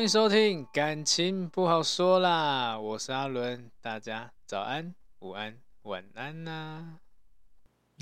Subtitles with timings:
[0.00, 6.98] 欢迎收听，感情不好说啦，我是阿伦，大家早安、午安、晚安呐、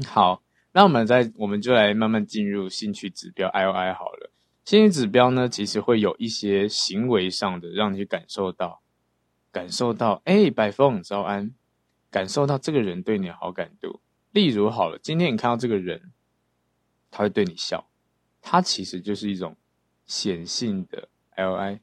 [0.07, 0.41] 好，
[0.71, 4.31] 那我们再，我们就来慢慢进入兴趣指标 I O I 好了。
[4.65, 8.81] 兴趣指标呢，其实会有一些行为上的，让你去感受到，
[9.51, 11.53] 感受到，哎，百凤早安，
[12.13, 14.01] 感受到这个人对你的好感度。
[14.31, 16.13] 例如，好了，今天你看到这个人，
[17.11, 17.89] 他会对你笑，
[18.41, 19.57] 他其实就是一种
[20.07, 21.81] 显性的 I O I。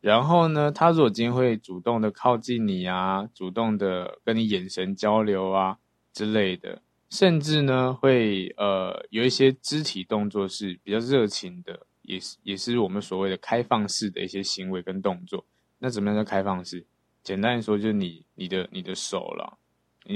[0.00, 5.78] 然后呢，他如果今天会主动的靠近你啊，主动的跟你眼神交流啊
[6.12, 15.44] 之类的，甚至呢会呃有一些肢体动作是比较热情的，也是也是我们所谓的开放式的一些行为跟动作。
[15.78, 16.86] 那怎么样叫开放式？
[17.22, 19.58] 简单说就是你你的你的手了，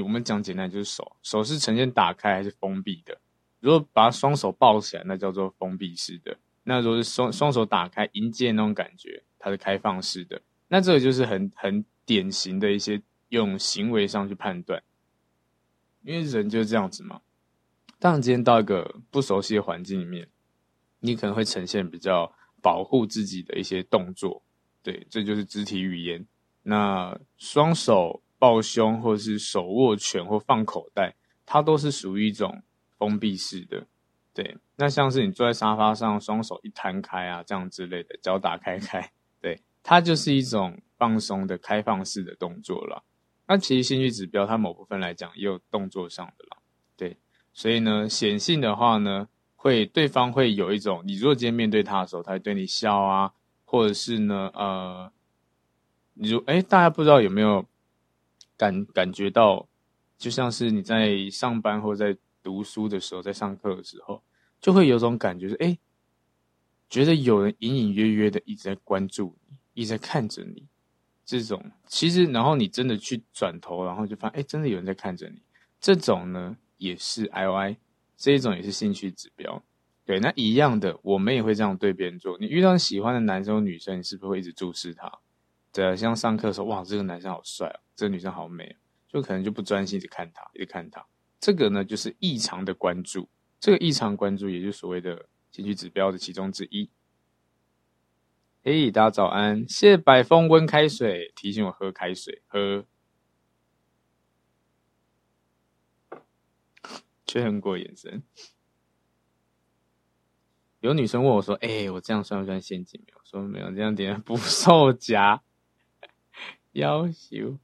[0.02, 3.18] 我们讲简单就是手，手是呈现打开还是封闭的？
[3.60, 6.38] 如果把双手抱起来，那叫做封闭式的。
[6.64, 10.40] 那如果是双双手打开迎接那种感觉，它是开放式的。
[10.68, 14.80] 那这个就是很很典型的一些用行为上去判断，
[16.02, 17.20] 因为人就是这样子嘛。
[17.98, 20.28] 当你今天到一个不熟悉的环境里面，
[21.00, 22.32] 你可能会呈现比较
[22.62, 24.42] 保护自己的一些动作，
[24.82, 26.24] 对，这就是肢体语言。
[26.62, 32.62] 那双手抱胸，或者是手握拳或放口袋，它都是属于一种
[32.96, 33.86] 封闭式的。
[34.34, 43.04] 对，那像是你坐在沙发上，双手一摊开啊，这样之类的，脚打开开，对，它就是一种放松的开放式的动作了。
[43.46, 46.62] 那其实兴趣指标，它某部分来讲也有动作上的了，
[46.96, 47.18] 对。
[47.52, 53.34] 所以呢，显性的话呢，会对方会有一种，你如果今天面对他的时候，他会对你笑啊，
[53.66, 55.12] 或者是呢，呃，
[56.14, 57.66] 你如哎，大家不知道有没有
[58.56, 59.68] 感感觉到，
[60.16, 62.16] 就像是你在上班或在。
[62.44, 64.20] 读书的时候，在上课的时候，
[64.60, 65.78] 就会有种感觉是，哎，
[66.92, 70.66] 觉得有人隐隐约约的一直在关注你，一直在看着你。
[71.24, 75.40] 这种其实，然后你真的去转头，然后就发现，哎，真的有人在看着你。
[75.80, 77.78] 这种呢，也是 I O I，
[78.18, 79.64] 这一种也是兴趣指标。
[80.04, 82.36] 对，那一样的，我们也会这样对别人做。
[82.38, 85.10] 你遇到喜欢的男生女生，你是不是会一直注视他？
[85.72, 88.76] 对啊，像上课的时候，哇，这个男生好帅哦，这个女生好美哦，
[89.08, 91.02] 就可能就不专心一直看他，一直看他。
[91.40, 93.26] 这个呢，就是异常的关注。
[93.58, 96.90] 这个异常关注，也就是所谓的情绪指标的其中之一。
[98.64, 99.68] 嘿，大家早安！
[99.68, 102.86] 谢谢百风温开水提醒我喝开水，喝。
[107.26, 108.22] 确认过眼神。
[110.80, 115.42] 有女生问我说：“哎、欸，我这样算不算陷阱？”，我说没有，这样点捕兽夹。
[116.72, 117.58] 要求，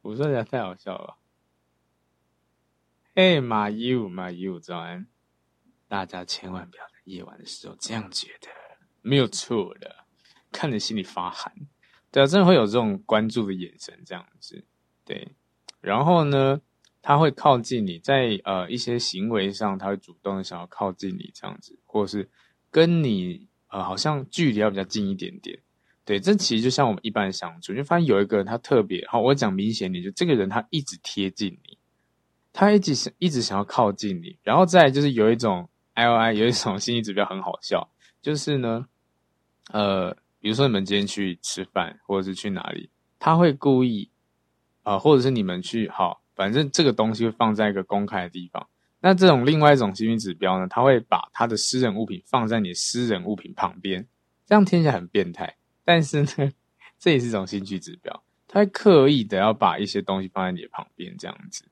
[0.00, 1.18] 捕兽夹太好笑了。
[3.14, 5.06] 哎，马友马友，早安！
[5.86, 8.48] 大家千万不要夜晚的时候这样觉得，
[9.02, 10.04] 没有错的，
[10.50, 11.52] 看着心里发寒。
[12.10, 14.64] 对啊，真的会有这种关注的眼神，这样子。
[15.04, 15.32] 对，
[15.80, 16.60] 然后呢，
[17.02, 22.30] 他会靠近你，在呃一些行为上，他会主动想要靠近你，这样子，或是
[22.70, 25.58] 跟你呃好像距离要比较近一点点。
[26.04, 31.78] 对，这其实就像我们一般相处，就发现有一个人他特别好，我讲明显点，就这个人他一直贴近你。
[32.52, 37.88] 他一直想一直想要靠近你，然后再就是有一种 I O I，有一种心理指标很好笑，
[38.20, 38.86] 就是呢，
[39.72, 44.10] 呃，比如说你们今天去吃饭，或者是去哪里，他会故意
[44.82, 48.68] 啊、呃，或者是你们去好，反正这个东西会放在一个公开的地方。
[49.00, 54.06] 那这种另外一种心理指标呢，他会把他的私人物品放在你私人物品旁边，
[54.46, 56.52] 这样听起来很变态，但是呢，
[56.98, 61.64] 这也是一种兴趣指标，他会刻意的要把一些东西放在你的旁边，这样子。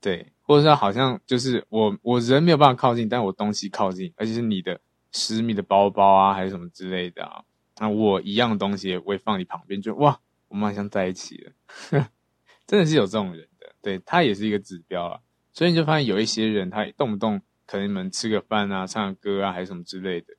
[0.00, 7.42] 对，或者说好像就是我我人没有办法靠近，但我东西靠近，而且是你的私密的包包啊，还是什么之类的啊，
[7.78, 11.52] 那我一样东西我也放你旁边，就哇，我们好像在一起了，
[12.66, 15.20] 真的是有这种人的，对，他也是一个指标啊，
[15.52, 20.34] 所以你就发现有一些人，他动不动可能你们吃个饭啊，唱个歌啊，还是什么之类的，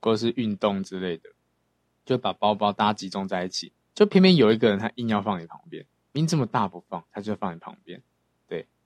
[0.00, 1.30] 或者是运动之类的，
[2.04, 5.86] 就把包包搭集中在一起，就偏偏有一个人他硬要放你旁边。
[6.14, 8.02] 命这么大不放，他就放你旁边，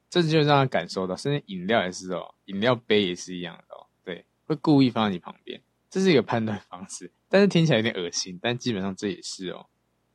[0.09, 5.61] 这就让他感受到，甚至饮料也是哦，饮料杯也是一样的哦，对，会故意放在你旁边，
[5.91, 9.67] 这是一个判断方式，但是听起来有点恶心，但基本上这也是哦，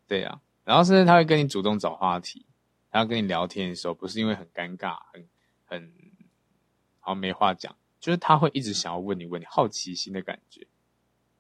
[0.08, 2.46] 对啊，然后甚至他会跟你主动找话题，
[2.90, 5.28] 他要跟你聊天的时候，不是因为很尴尬，很
[5.66, 5.92] 很
[7.00, 10.66] 好没话讲，就是他会一直想要问你问你好奇心的感觉，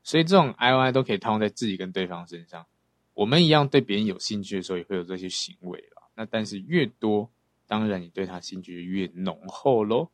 [0.04, 2.66] 所以这种 I O I 都可以套用在自己跟对方身上。
[3.14, 6.04] 我们一样对别人有兴趣的时候，也会有这些行为了。
[6.16, 7.30] 那但是越多，
[7.72, 10.12] 当然你对他兴趣越浓厚喽。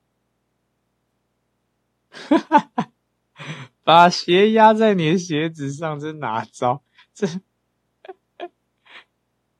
[3.84, 6.84] 把鞋压在你的鞋子上，这哪招？
[7.16, 7.26] 这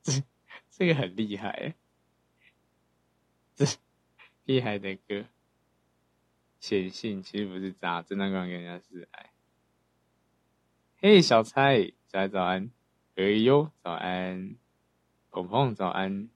[0.00, 0.22] 这
[0.70, 1.74] 这个很厉害，
[3.56, 3.66] 这
[4.44, 5.24] 厉害的歌。
[6.60, 9.32] 显性其实不是渣，真的光跟人家示爱。
[10.98, 12.70] 嘿，小蔡，小蔡早安。
[13.16, 14.54] 可以哟，早安，
[15.30, 16.28] 鹏鹏早安，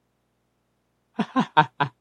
[1.13, 1.95] 哈哈哈哈，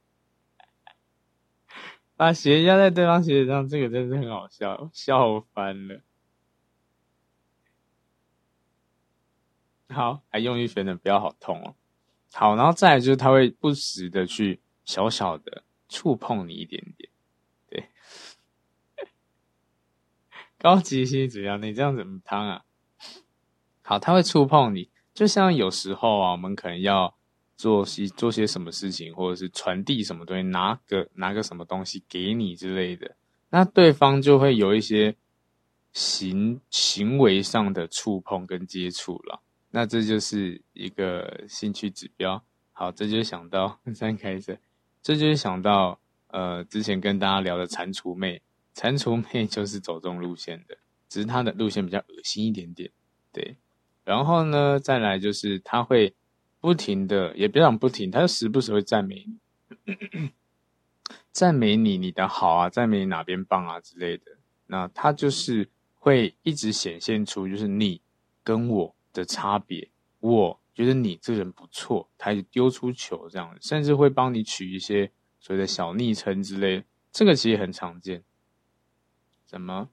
[2.16, 6.02] 把鞋压在对方鞋子上，这个真是很好笑，笑翻了。
[9.90, 11.75] 好，还用力旋转，不要好痛哦。
[12.34, 17.10] 好，然后再来就是他会不时的去小小的触碰你一点点，
[17.68, 17.90] 对，
[20.58, 21.62] 高级心怎样？
[21.62, 22.63] 你这样怎么烫啊？
[23.81, 27.18] 好，他会触碰你，就像有时候啊，我们可能要
[27.62, 33.16] 做些做些什么事情，或者是传递什么东西，拿个拿个什么东西给你之类的，
[33.52, 35.16] 那对方就会有一些
[35.94, 42.44] 行行为上的触碰跟接触了，那这就是一个兴趣指标。
[42.72, 44.58] 好，这就想到 三开始，
[45.04, 46.00] 这就是想到
[46.30, 48.42] 呃，之前跟大家聊的蟾蜍妹，
[48.74, 50.75] 蟾蜍妹就是走这种路线的，
[51.08, 52.90] 只是她的路线比较恶心一点点，
[53.31, 53.56] 对。
[54.04, 56.16] 然后呢，再来就是他会
[56.62, 60.31] 不停的，也别讲不停，他就时不时会赞美你，
[61.34, 64.38] 赞美你你的好啊，赞美你哪边棒啊之类的。
[64.68, 68.00] 那他就是会一直显现出就是你
[68.44, 78.24] 跟我的差别，我觉得你这人不错，他就丢出球这样，甚至会帮你取一些所谓的小昵称之类，这个其实很常见。
[79.46, 79.90] 怎么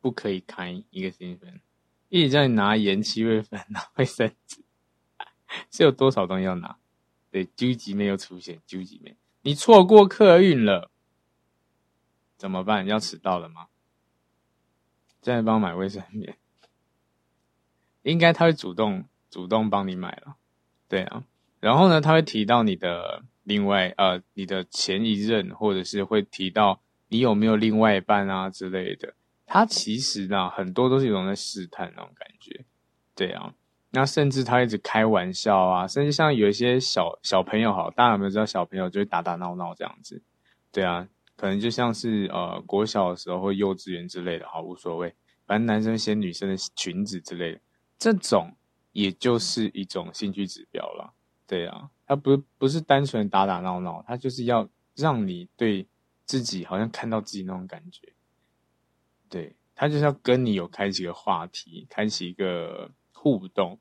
[0.00, 1.60] 不可以开一个新分？
[2.10, 4.62] 一直叫你拿盐、七月份、拿卫生纸，
[5.70, 6.76] 是有多少东西要拿？
[7.30, 10.90] 对，究极没有出现，究极没，你错过客运了，
[12.36, 12.84] 怎么办？
[12.86, 13.68] 要迟到了吗？
[15.20, 16.36] 再帮我买卫生棉，
[18.02, 20.36] 应该他会主动主动帮你买了，
[20.88, 21.24] 对啊。
[21.60, 29.14] 然后呢，他会提到你的另外呃，你的前一任，或者是会提到你有没有另外一半啊之类的。
[29.52, 32.64] 他其实呢，很多都是一种在试探那种感觉，
[33.16, 33.52] 对啊。
[33.90, 40.22] 那甚至他一直开玩笑啊，甚至像有一些小小朋友，好，大家有没有知道小朋友就会打打闹闹这样子？
[40.70, 45.12] 对啊，可能就像是呃国小的时候或幼稚园之类的，好无所谓，
[45.46, 47.60] 反正男生掀女生的裙子之类的，
[47.98, 48.54] 这种
[48.92, 51.12] 也就是一种兴趣指标了。
[51.48, 55.88] 对啊，他不不是单纯打打闹闹，他就是要让你对
[56.24, 58.12] 自己好像看到自己那种感觉。
[59.30, 63.78] 对，他就是要跟你有开启一个话题，开启一个互动，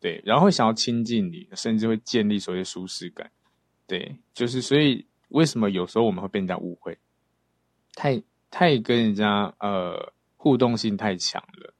[0.00, 3.30] 对，然后会想要亲近你，甚至会建立所谓的舒适感，
[3.86, 6.96] 对，就是所以为什么有时候我们会被人家误会，
[7.94, 11.74] 太太跟人家呃互动性太强了，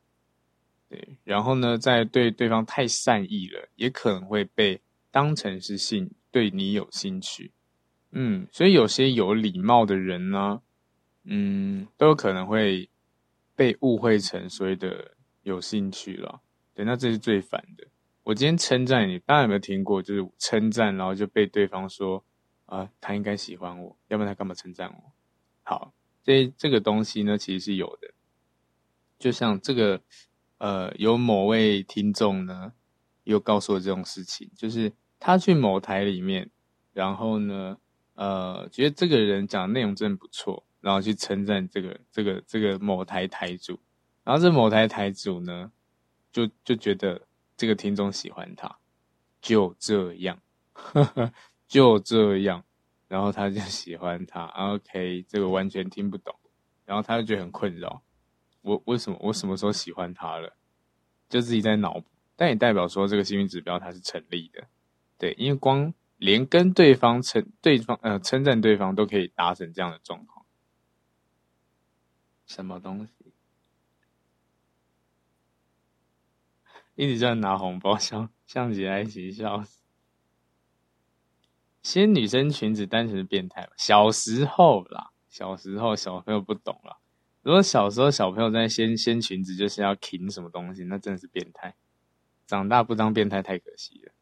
[0.90, 4.78] 对，然后呢，在对对方太善意了，也可能会被
[5.10, 7.50] 当成是性对你有兴趣，
[8.10, 10.60] 嗯，所以有些有礼貌的人呢，
[11.24, 12.90] 嗯，都有可能会。
[13.56, 16.42] 被误会成所谓的有兴趣了，
[16.74, 17.88] 对，那这是最烦的。
[18.22, 20.02] 我今天称赞你，大家有没有听过？
[20.02, 22.22] 就是称赞，然后就被对方说
[22.66, 25.12] 啊、他应该喜欢我，要不然他干嘛称赞我？
[25.62, 28.12] 好，这这个东西呢，其实是有的。
[29.18, 30.02] 就像这个，
[30.58, 32.72] 呃，有某位听众呢，
[33.24, 36.50] 又告诉我这种事情，就是他去某台里面，
[36.92, 37.78] 然后呢，
[38.14, 40.65] 呃，觉得这个人讲的内容真的不错。
[40.86, 43.76] 然后去称赞这个这个这个某台台主，
[44.22, 45.72] 然后这某台台主呢，
[46.30, 47.20] 就就觉得
[47.56, 48.78] 这个听众喜欢他，
[49.40, 50.38] 就这样，
[50.72, 51.32] 呵呵，
[51.66, 52.62] 就这样，
[53.08, 54.44] 然后他就喜欢他。
[54.44, 56.32] OK，这个完全听不懂，
[56.84, 58.00] 然后他就觉得很困扰。
[58.62, 60.56] 我为什么我什么时候喜欢他了？
[61.28, 64.62] 就自己在脑补，但也代表说这个幸运指标它是成立的。
[65.18, 70.35] 对，因为光连跟对方称对方呃称赞对方都可以达成这样的状况。
[72.46, 73.12] 什么东西？
[76.94, 79.80] 一直在拿红包，像像起来一起笑死。
[81.82, 83.68] 掀女生裙子单纯是变态？
[83.76, 86.96] 小时候啦，小时候小朋友不懂啦。
[87.42, 91.76] 如果小时候小朋友在掀掀裙子，就是要挺什么东西，那真的是变态。
[92.46, 94.12] 长大不当变态太可惜了。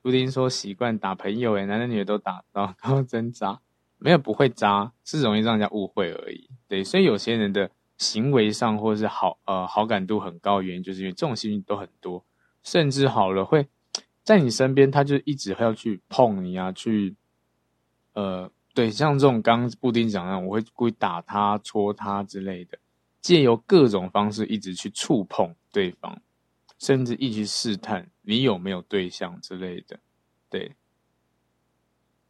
[0.00, 3.60] 布丁说习惯打朋友，诶男的女的都打，然后真渣。
[4.04, 6.50] 没有不会渣，是容易让人家误会而已。
[6.68, 12.22] 对，所以有些人的行为上或是好呃好感度很高原因，就是因为这种幸运都很多，
[12.62, 13.66] 甚至好了会
[14.22, 17.16] 在你身边，他就一直会要去碰你啊，去
[18.12, 18.50] 呃。
[18.74, 22.76] 对，像这种刚刚布丁讲的，我会故意打他、戳他之类的，
[23.20, 26.20] 借由各种方式一直去触碰对方，
[26.80, 30.00] 甚至一直试探你有没有对象之类的。
[30.50, 30.74] 对，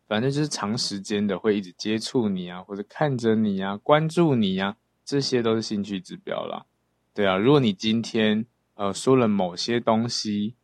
[0.06, 6.66] 反正就是长时间的会一直接触你啊，或者看着你啊，关注你啊，这些都是兴趣指标啦。
[7.12, 10.54] 对啊，如果你今天呃说了某些东西。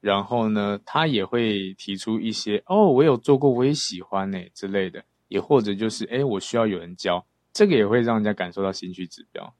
[0.00, 9.54] 然后呢，他也会提出一些哦，我有做过，我也喜欢呢之类的，也或者就是哎，我需要有人教，这个也会让人家感受到兴趣指标。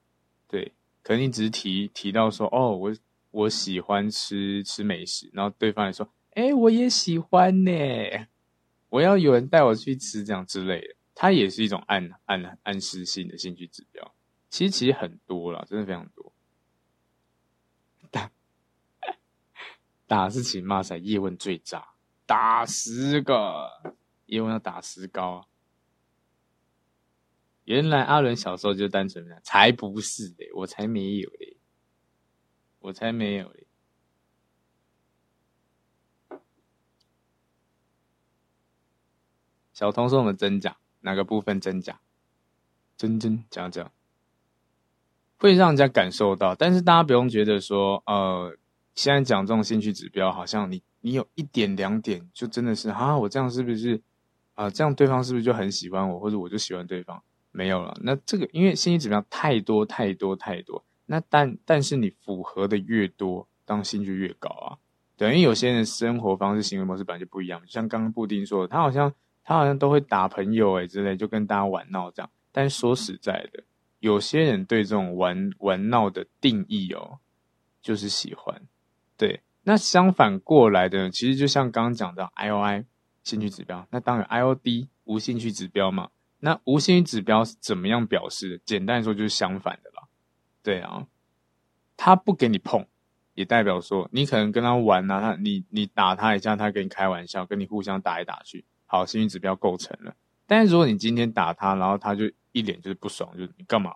[0.46, 2.94] 对，可能你只是提提到说哦，我
[3.30, 7.72] 我喜欢吃吃美食，然后对方也说哎，我也喜欢呢，
[8.94, 14.14] 我要有人带我去吃这样之类的，它也是一种暗暗暗示性的兴趣指标。
[14.48, 16.32] 其实其实很多啦，真的非常多。
[18.12, 18.30] 打
[20.06, 21.84] 打是请骂赛，叶问最渣，
[22.24, 23.96] 打十个，
[24.26, 25.48] 叶问要打十高。
[27.64, 31.56] 原来阿伦小时候就单纯的，才不是嘞，我才没有嘞，
[32.78, 33.63] 我才没有嘞。
[39.74, 42.00] 小童说我们真假，哪个部分真假？
[42.96, 43.90] 真真假假，
[45.36, 48.56] 会让人家感受到，但是大家不用觉得说，呃。
[48.96, 54.00] 现在讲这种兴趣指标，好像你你有一点两点，就真的是啊，我这样是不是
[54.54, 54.70] 啊？
[54.70, 57.20] 这样对方是不是就很喜欢我，或者我就喜欢对方？
[57.50, 57.98] 没有了。
[58.02, 64.78] 那这个因为兴趣指标太多太多太多，那但但是你符合的越多，当兴趣越高啊。
[65.16, 67.60] 等于有些人生活方式、行为模式本来就不一样。
[67.62, 69.12] 就像刚刚布丁说的，他好像
[69.44, 72.30] 他好像都会打朋友诶之类，就跟大家玩闹这样。
[72.50, 73.62] 但说实在的，
[74.00, 77.18] 有些人对这种玩玩闹的定义哦，
[77.82, 78.62] 就是喜欢。
[79.16, 82.84] 对，那相反过来的，其实就像刚刚讲的 I O I
[83.22, 86.10] 兴趣指标，那当然 I O D 无兴趣指标嘛。
[86.40, 88.58] 那无兴趣指标是怎么样表示的？
[88.64, 90.08] 简单说就是相反的啦。
[90.62, 91.06] 对啊，
[91.96, 92.86] 他不给你碰，
[93.34, 100.14] 也代表说你可能跟他玩啊，他你你打他一下，他跟你开玩笑，跟你互相打来打去，好，兴趣指标构成了。
[100.46, 103.92] 但是如果你今天打他，然后他就一脸就是不爽，就是你干嘛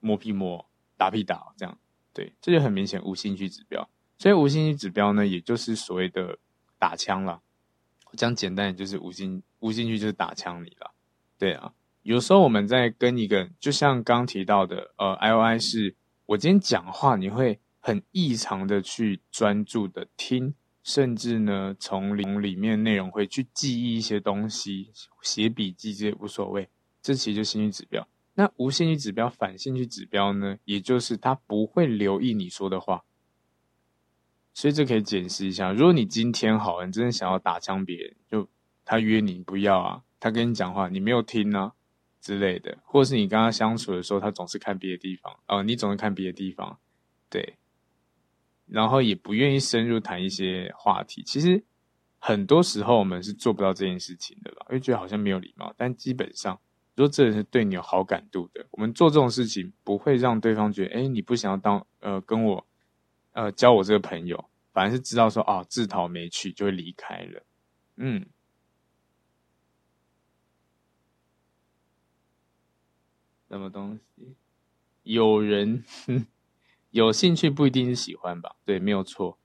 [0.00, 1.78] 摸屁摸，打屁打这样，
[2.12, 3.88] 对，这就很明显无兴趣指标。
[4.18, 6.36] 所以无兴趣指标呢，也就是所谓的
[6.80, 7.40] 打枪啦。
[8.14, 10.90] 讲简单点，就是无兴无兴趣就是打枪你了。
[11.38, 15.94] 对啊，有时候我们在跟一个，就像刚提到的，呃，I O I 是
[16.26, 20.56] 我今天讲话，你会很异常的去专注的听，
[20.90, 24.90] 甚至呢，从里里面内容会去记忆一些东西，
[25.22, 26.68] 写笔记这些无所谓。
[27.00, 28.08] 这其实就是兴趣指标。
[28.34, 33.04] 那无兴趣指标反兴趣指标呢，也就是他不会留意你说的话。
[34.52, 38.48] 所以这可以解释一下，如果你今天好，你真的想要打枪别人，就
[38.84, 41.72] 他约你不要啊，他跟你讲话你没有听啊
[42.20, 46.80] 之类的，或者是你跟他相处的时候，他总是看别的地方，哦，你总是看别的地方，
[47.30, 47.54] 对，
[48.70, 51.22] 然后也不愿意深入谈一些话题。
[51.24, 51.62] 其实
[52.18, 55.74] 很多时候我们是做不到这件事情的啦，因为觉得好像没有礼貌。
[55.76, 56.58] 但基本上，
[56.94, 62.66] 如果这人是对你有好感度的，我们做这种事情不会让对方觉得，哎，你不想要当呃跟我。
[63.32, 67.46] 呃，交我这个朋友，反而是知道说啊，自讨没趣就会离开了。
[67.94, 68.26] 嗯，
[73.48, 74.34] 什么东西？
[75.04, 76.26] 有人哼
[76.90, 78.56] 有兴趣不一定是喜欢吧？
[78.64, 79.38] 对，没有错。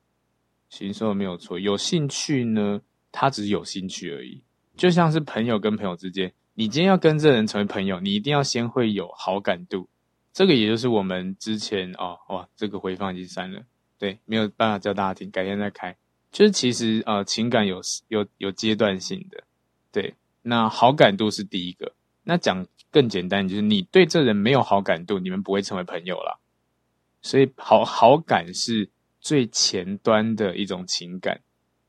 [0.70, 4.42] 寻说的没有错，有兴趣呢，他只是有兴趣而已。
[4.76, 9.88] 就像是朋友跟朋友之间，你今天要跟这人成为朋友，你一定要先会有好感度。
[10.34, 13.62] 这个也就是我们之前哦，哇，这个回放已经删了。
[13.98, 15.96] 对，没有办法教大家听，改天再开。
[16.32, 19.42] 就是其实呃情感有有有阶段性的，
[19.94, 26.42] 对，那好感度是第一个，那讲更简单，就是你对这人没有好感度，你们不会成为朋友了。
[27.26, 28.88] 所以好好感是
[29.20, 31.42] 最前端的一种情感，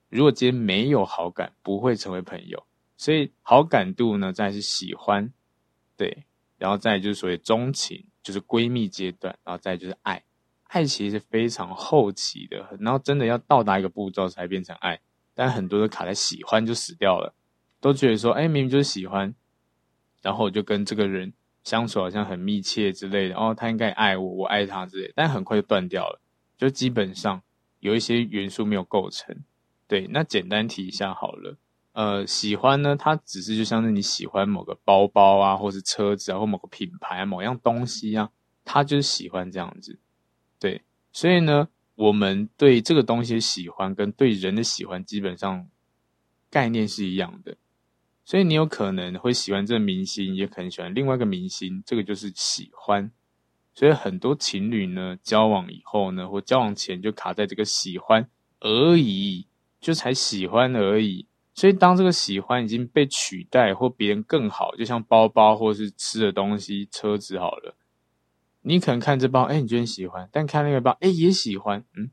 [0.08, 2.66] 如果今天没有好感，不会成为朋友。
[2.96, 5.30] 所以好感度呢，再是喜欢，
[5.94, 6.24] 对，
[6.56, 10.24] 然后再就是所谓钟情，就是闺蜜阶段，然后再就是爱。
[10.68, 14.98] 爱其实是非常后期的，然后真的要到达一个步骤才变成爱，
[15.34, 17.34] 但很多都卡在喜欢就死掉了，
[17.78, 19.34] 都觉得说，哎，明明就是喜欢，
[20.22, 21.34] 然后我就跟这个人
[21.66, 26.20] 相处好像很密切之类的，哦，他应该爱我，我爱他之类，但很快就断掉了，
[26.56, 27.42] 就基本上
[27.80, 29.36] 有一些元素没有构成。
[29.88, 31.56] 对，那简单提一下好了，
[31.90, 38.30] 呃，喜欢呢，它只是就像是你喜欢某个包包啊，或是车子啊，或某个品牌，某样东西啊，
[38.64, 39.98] 它就是喜欢这样子。
[40.60, 40.82] 对，
[41.12, 45.66] 所以呢，我们对这个东西的喜欢跟对人的喜欢基本上
[46.48, 47.56] 概念是一样的。
[48.26, 53.12] 所以你有可能会喜欢这个明星，也可能喜欢另外一个明星，这个就是喜欢。
[53.72, 58.28] 所以很多情侣呢，交往以后呢，或交往前就卡在这个喜欢
[58.58, 59.46] 而已，
[59.80, 61.26] 就才喜欢而已。
[61.54, 67.76] 所以当这个喜欢已经被取代，或别人更好，就像包包或是吃的东西、车子好了。
[68.62, 72.10] 你可能看这包，哎，你觉得喜欢，但看那个包，哎，也喜欢，嗯，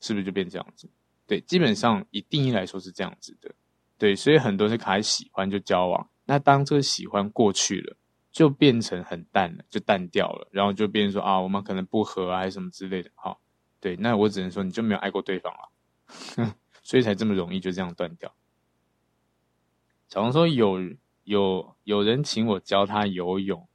[0.00, 0.88] 是不是就变这样子？
[1.26, 3.54] 对，基本上以定义来说是这样子的，
[4.00, 7.96] 对，所以很多是卡在喜欢就交往，那当这个喜欢过去了，
[8.32, 13.40] 就变成很淡了，就淡掉了，然后就变说啊，我们可能不合啊，还是什么之类的，好，
[13.78, 18.34] 对，那我只能说你就没有爱过对方了， 所以才这么容易就这样断掉。
[20.08, 20.80] 假如说有
[21.24, 23.68] 有有人请我教他游泳。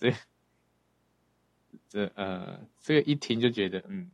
[0.00, 0.14] 这
[1.88, 4.12] 这呃，这个一听就觉得，嗯，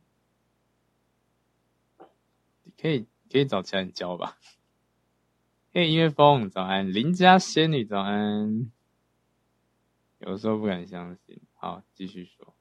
[2.75, 3.05] 可以
[3.35, 4.37] 可以找其他人教吧。
[5.73, 8.71] 嘿，音乐风早安，邻家仙女早安。
[10.19, 12.55] 有时候不敢相信，好，继续说。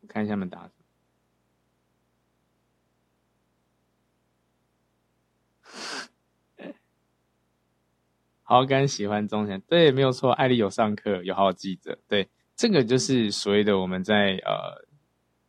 [0.00, 0.74] 我看一下他们打什
[6.58, 6.74] 么。
[8.42, 10.30] 好感喜欢忠诚，对，没有错。
[10.32, 11.98] 艾丽有上课，有好好记着。
[12.06, 14.86] 对，这个就是所谓的我们在呃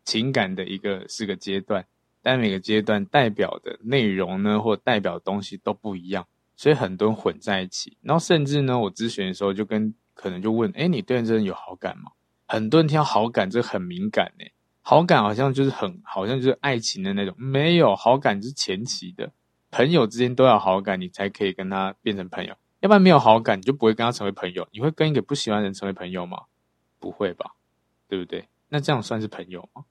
[0.05, 1.85] 情感的一个四个阶段，
[2.23, 7.97] 但每个阶段代表的内容呢，或代表的东西都不一样，所以很多人混在一起。
[8.01, 12.11] 然后甚至呢，我咨询的时候就跟可能就问，哎，你对这人有好感吗？
[12.47, 14.45] 很多人听到好感，这很敏感呢。
[14.81, 19.31] 好感好像就是很，好像就是爱情的那种，没有好感是前期的，
[19.71, 22.55] 朋友之间都要好感，你才可以跟他变成朋友。
[22.81, 24.67] 要不然没有好感，你就不会跟他成为朋友。
[24.71, 26.43] 你会跟一个不喜欢的人成为朋友吗？
[26.99, 27.51] 不会吧，
[28.09, 28.47] 对不对？
[28.67, 29.85] 那这样算是朋友吗？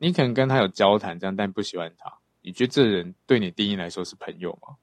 [0.00, 2.10] 你可能跟他有交谈，这样，但不喜欢他，
[2.40, 4.76] 你觉得这人对你定义来说是朋友吗？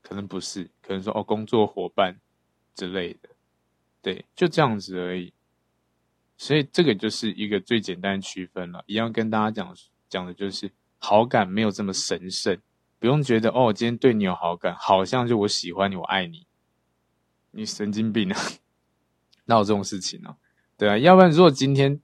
[0.00, 2.18] 可能不是，可能说哦，工作伙伴
[2.74, 3.28] 之类的，
[4.00, 5.34] 对，就这样子而已。
[6.38, 8.82] 所以这个就是一个最简单的区分了。
[8.86, 9.76] 一样跟大家讲
[10.08, 12.58] 讲的就是，好感没有这么神圣。
[12.98, 16.46] 不用觉得哦，今天对你有好感，好像就我喜欢你，我爱你，
[17.50, 18.40] 你神经病啊！
[19.46, 20.36] 哪有这种事情呢、啊？
[20.78, 22.00] 对啊，要不然如果今天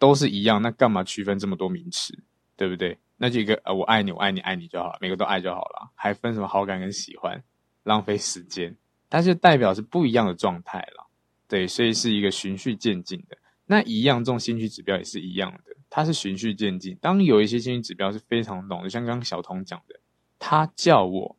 [0.00, 2.18] 都是一样，那干嘛区分这么多名词？
[2.56, 2.98] 对不对？
[3.16, 7.42] 那就一个呃，我爱你，我爱你，爱你就好了，每个都爱就好了，还分什么好感跟喜欢？
[7.84, 8.76] 浪费时间。
[9.08, 11.06] 但是代表是不一样的状态了，
[11.46, 13.36] 对，所以是一个循序渐进的。
[13.66, 16.96] 那一样，这种兴趣指标也是一样的，它是循序渐进。
[17.00, 20.00] 当有一些兴趣指标是非常浓的，像刚刚小童讲的。
[20.38, 21.36] 他叫我，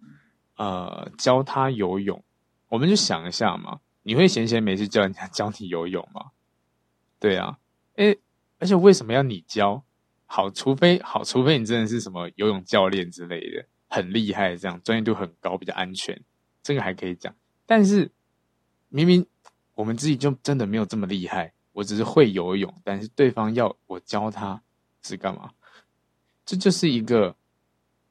[0.58, 2.24] 呃，教他游泳，
[2.70, 6.32] 我们就想一下嘛，你会闲闲没事叫人家教你游泳吗？
[7.20, 7.58] 对啊，
[7.96, 8.20] 诶，
[8.62, 9.84] 而且为什么要你教？
[10.28, 16.22] 好，除非好，除非你真的是什么游泳教练之类的，很厉害，这样专业度很高，比较安全，
[16.64, 17.36] 这个还可以讲。
[17.66, 18.12] 但是
[18.90, 19.26] 明明
[19.74, 24.62] 我们自己就真的没有这么厉害，我只是会游泳，但是对方要我教他
[25.02, 25.52] 是干嘛？
[26.46, 27.36] 这就是一个。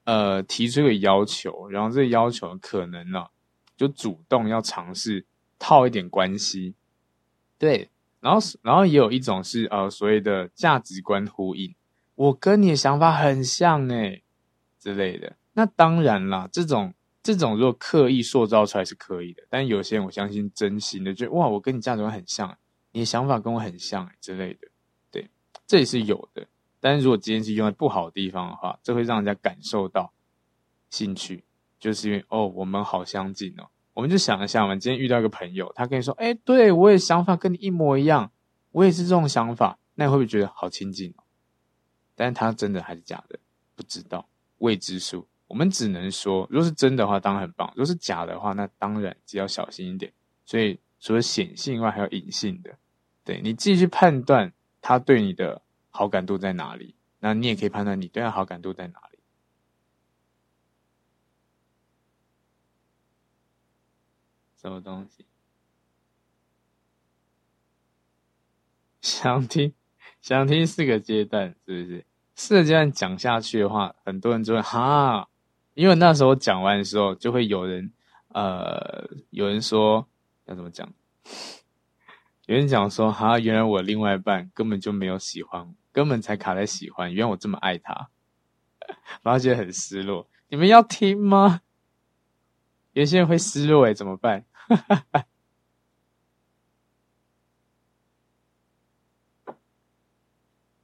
[0.03, 3.27] 呃，提出一个要求，然后这个要求可能呢、
[3.77, 5.23] 就主动要尝试
[5.59, 6.73] 套一点关系，
[7.59, 11.75] 对，然后然后也有一种是呃所谓的价值观呼应，
[12.15, 14.23] 我跟你的想法很像诶
[14.79, 15.35] 之类的。
[15.53, 22.57] 那当然啦，这种这种如果刻意塑造出来是可以的，但有些人我相信真心的，就哇，我跟你价值观很像，
[22.91, 24.67] 你的想法跟我很像之类的，
[25.11, 25.29] 对，
[25.67, 26.47] 这也是有的。
[26.79, 30.13] 但是如果今天是用在不好的地方的话，这会让人家感受到
[30.89, 31.43] 兴趣，
[31.79, 33.67] 就是因为哦，我们好相近哦。
[33.93, 38.31] 我们就想一下，我们今天遇到一个朋友，他跟你说：“哎，对，我也想法跟你一模一样，
[38.71, 41.23] 我也是这种想法。”那你会不会觉得好亲近哦？
[42.15, 43.37] 但是他真的还是假的，
[43.75, 44.25] 不知道
[44.59, 45.27] 未知数。
[45.47, 50.11] 我们只能说，如果是真的话，当然很棒；如果是假的话，那当然只要小心一点。
[50.45, 52.73] 所以除了显性外，还有隐性的。
[53.25, 54.51] 对，你自己去判断
[54.81, 59.10] 他对你的好感度在哪里，那你也可以判断你对他好感度在哪里。
[64.61, 65.25] 什么东西？
[69.01, 69.73] 想听，
[70.21, 72.05] 想听四个阶段，是不是？
[72.35, 75.27] 四个阶段讲下去的话，很多人就会哈，
[75.73, 77.91] 因为那时候讲完的时候，就会有人
[78.27, 80.07] 呃，有人说
[80.45, 80.87] 要怎么讲？
[82.45, 88.09] 有人讲说哈，原来我另外一半根本就没有喜欢，根本才卡在喜欢，原来我这么爱他，
[89.23, 90.29] 然后觉得很失落。
[90.49, 91.61] 你们要听吗？
[92.93, 94.45] 有些人会失落哎，怎么办？
[94.53, 95.27] 哈哈哈，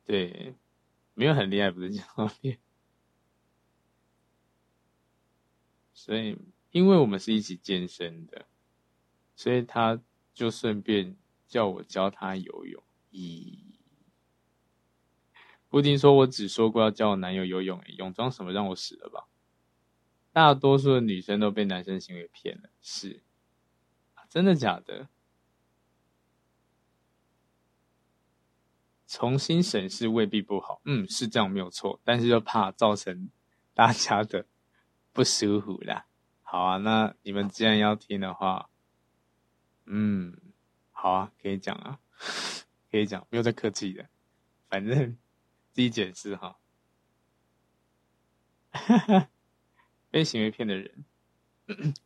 [0.05, 0.55] 对，
[1.13, 2.31] 没有很厉害，不是这样。
[5.93, 6.37] 所以，
[6.71, 8.45] 因为我们是一起健身的，
[9.35, 10.01] 所以他
[10.33, 11.17] 就顺便
[11.47, 12.81] 叫我教他游泳。
[13.11, 13.59] 咦，
[15.67, 19.26] 布丁说：“我只说过要教我男友游泳，哎泳装什么让我死了吧？”
[20.37, 23.23] 大多数的女生都被男生行为骗了，是。
[24.29, 25.09] 真的假的？
[29.07, 33.31] 重新审视未必不好，嗯，是这样没有错，但是又怕造成
[33.73, 34.45] 大家的
[35.11, 36.05] 不舒服啦。
[36.43, 38.69] 好啊，那你们既然要听的话，
[39.85, 40.39] 嗯，
[40.91, 41.99] 好啊，可以讲啊，
[42.91, 44.07] 可以讲，不用再客气的，
[44.69, 45.17] 反正
[45.71, 46.59] 自己解释哈。
[48.69, 49.29] 哈哈，
[50.09, 51.05] 被行为骗的人。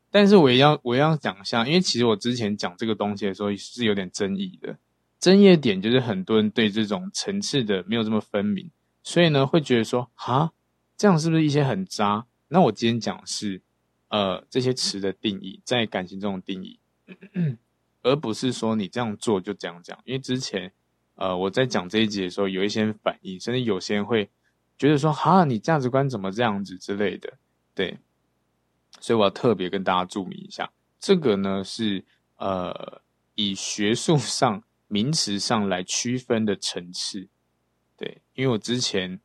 [0.09, 4.77] 但是我也要我也要讲一下，因为其实我之前讲这个东西的时候是有点争议的。
[5.19, 8.71] 争议的点就是很多人对这种层次的没有这么分明，
[9.03, 10.51] 所以呢会觉得说，哈，
[10.97, 12.25] 这样是不是一些很渣？
[12.47, 13.61] 那我今天讲是，
[14.07, 16.79] 呃，这些词的定义，在感情中的定义，
[18.01, 19.97] 而不是说你这样做就这样讲。
[20.05, 20.73] 因为之前，
[21.13, 24.27] 呃，我在讲这一集的时候，有一些人反应，甚至有些人会
[24.77, 27.37] 觉得说，哈，你价值观怎么这样子之类的，
[27.75, 27.99] 对。
[28.99, 32.05] 所以我要特别跟大家注明一下，这个呢是
[32.35, 33.01] 呃
[33.33, 37.27] 以学术上名词上来区分的层次，
[37.97, 39.19] 对，因为我之前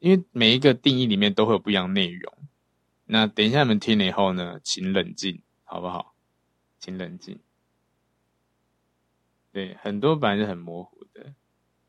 [0.00, 2.34] 因为每一个定义里面都会有不一样内容，
[3.06, 6.14] 那等一下你们听了以后呢，请冷静，好不好？
[6.78, 7.38] 请冷静。
[9.52, 11.32] 对，很多本来是很模糊的，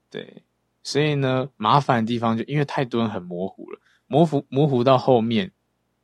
[0.09, 0.43] 对，
[0.83, 5.51] 所以呢麻烦的地方就因为太多人很模糊了，模糊模糊到后面。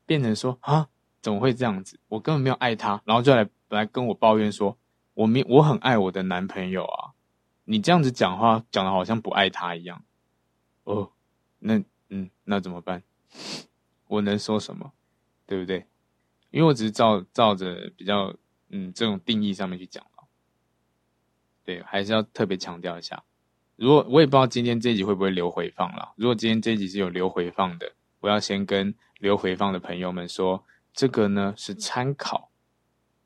[0.10, 0.90] 变成说啊，
[1.22, 2.00] 怎么会这样子？
[2.08, 4.76] 我根本没有爱他，然后就来来跟我抱怨说，
[5.14, 7.14] 我没我很爱我的男朋友啊，
[7.66, 10.04] 你这样子讲话讲的好像不爱他一样。
[10.84, 11.12] 哦，
[11.60, 13.04] 那嗯，那怎么办？
[14.08, 14.92] 我能说什么？
[15.46, 15.86] 对不对？
[16.50, 18.34] 因为我只是照照着比较
[18.70, 20.24] 嗯这种定义上面去讲了。
[21.64, 23.24] 对，还是要特别强调一下。
[23.76, 28.96] 如果我也不知道今天这一集会不会留回放了，如果今天这一集是有留回放的，我要先跟。
[29.20, 30.64] 留回放的朋友们说
[30.96, 32.50] ：“这个呢是参考，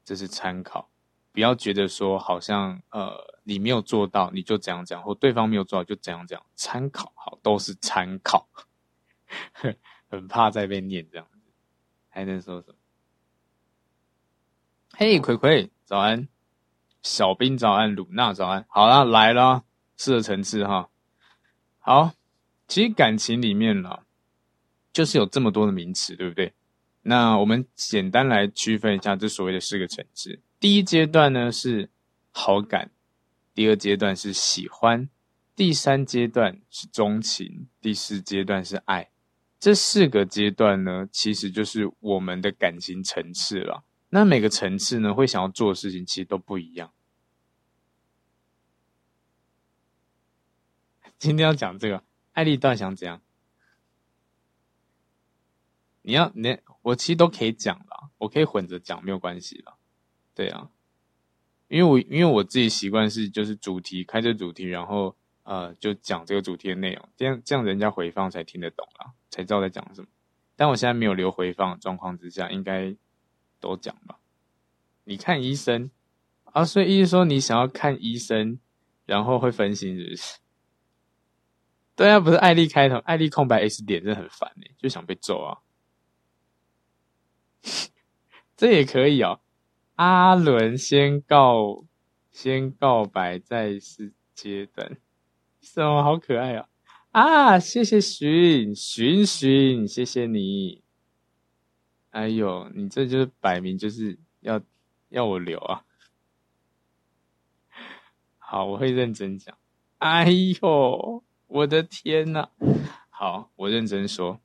[0.03, 0.89] 这是参考，
[1.31, 6.43] 不要觉得说好像呃你没有做到你就怎样讲，或对方没有做到就怎样讲。
[6.55, 8.49] 参考好，都是参考，
[10.09, 11.51] 很怕再被念这样子，
[12.09, 12.75] 还能说什么？
[14.97, 16.27] 嘿，葵葵早安，
[17.03, 19.63] 小兵早安，鲁娜早安，好啦，来了，
[19.95, 20.89] 四个层次哈，
[21.77, 22.13] 好，
[22.67, 23.99] 其实感情里面呢。”
[24.93, 26.53] 就是有这么多的名词，对不对？
[27.01, 30.39] 那我们简单来区分一下这所谓的四个层次。
[30.59, 31.89] 第一阶段呢是
[32.31, 32.91] 好感，
[33.53, 35.09] 第二阶段是喜欢，
[35.55, 39.09] 第三阶段是钟情，第四阶段是爱。
[39.59, 43.83] 这四个阶段呢，其实就是我们的感情层次了。
[44.09, 46.91] 那每个层次呢，会想要做的事情其实都不一样。
[51.17, 52.03] 今天要讲这个，
[52.33, 53.21] 艾丽到底想怎样？
[56.03, 59.73] 你要你我其实都可以讲啦，我可以混着讲，没有关系啦。
[60.35, 60.69] 对啊，
[61.67, 70.07] 因为我因为我自己习惯是就是主题开这主题，然后呃就讲这个主题的内容，这样这样人家回放才听得懂啦，才知道在讲什么。
[70.55, 72.95] 但我现在没有留回放状况之下，应该
[73.59, 74.19] 都讲吧。
[75.05, 75.89] 你看医生
[76.43, 78.59] 啊，所以意思说你想要看医生，
[79.05, 80.37] 然后会分心是不是？
[81.95, 85.62] 对啊，不是艾丽开头，艾丽空白 S 点真的很烦哎，就想被揍啊。
[88.57, 89.39] 这也可以哦。
[89.95, 91.85] 阿伦先告，
[92.31, 94.97] 先告白再是阶段，
[95.61, 96.67] 什么好可爱啊！
[97.11, 100.83] 啊，谢谢寻寻寻，谢谢你。
[102.09, 104.61] 哎呦，你这就是摆明就是要
[105.09, 105.85] 要我留啊！
[108.39, 109.55] 好，我会认真讲。
[109.99, 110.29] 哎
[110.61, 112.49] 呦，我的天呐！
[113.09, 114.41] 好，我认真说。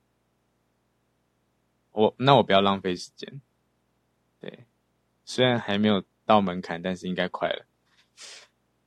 [1.98, 3.40] 我那我不要浪费时间。
[4.40, 4.66] 对，
[5.24, 7.66] 虽然还没有到门槛，但是应该快了。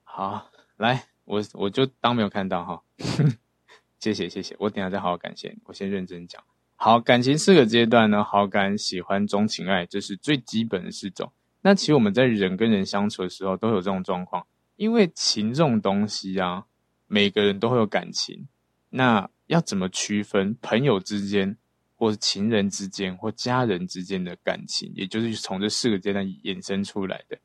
[0.03, 2.81] 好，来，我我就当没有看到哈。
[3.99, 5.57] 谢谢谢谢，我等下再好好感谢你。
[5.65, 6.41] 我先认真讲。
[6.77, 11.33] 好，感情四个阶段呢，好感、喜欢、钟情、爱，这是最基本的四种。
[11.59, 14.47] 那其实我们在人跟人相处的时候，都有这种状况。
[14.77, 16.65] 因为情这种东西啊，
[17.07, 18.47] 每个人都会有感情。
[18.89, 21.57] 那要怎么区分朋友之间，
[22.01, 24.91] 或是情人之间，或家人之间的感情？
[24.95, 27.37] 也就是从这四个阶段衍生出来的。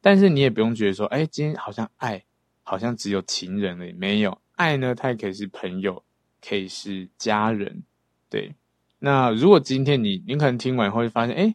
[0.00, 2.22] 但是你也不用觉得说，哎，今天好像爱，
[2.62, 3.92] 好像只有情人了。
[3.94, 6.04] 没有爱呢，它也可以是朋友，
[6.40, 7.82] 可以是家人，
[8.30, 8.54] 对。
[9.00, 11.52] 那如果今天你你可能听完会发现，哎，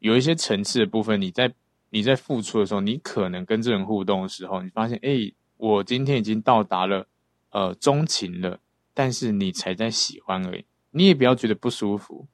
[0.00, 1.50] 有一些层次的部分，你在
[1.88, 7.08] 你在付出的时候，你可能跟这人互动的时候，你发现，哎，我今天已经到达了
[7.52, 8.60] 呃钟情了，
[8.92, 12.26] 但是你才在喜欢而已，你也不要觉得不舒服，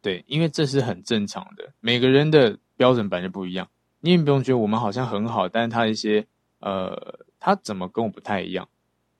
[0.00, 3.68] 对，因为这是很正常的，每个人的标准本来就不一样，
[4.00, 6.26] 你也不用觉得我们好像很好，但是他一些
[6.60, 8.68] 呃，他怎么跟我不太一样。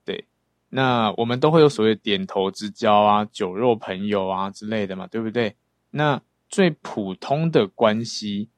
[0.05, 0.24] 对
[0.70, 5.57] 那我们都会有所谓点头之交啊、酒肉朋友啊之类的嘛，对不对？
[5.90, 8.48] 那最普通的关系，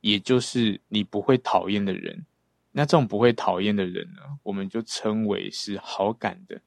[0.00, 2.26] 也就是你不会讨厌的人。
[2.72, 6.60] 那这种不会讨厌的人呢，我们就称为是好感的。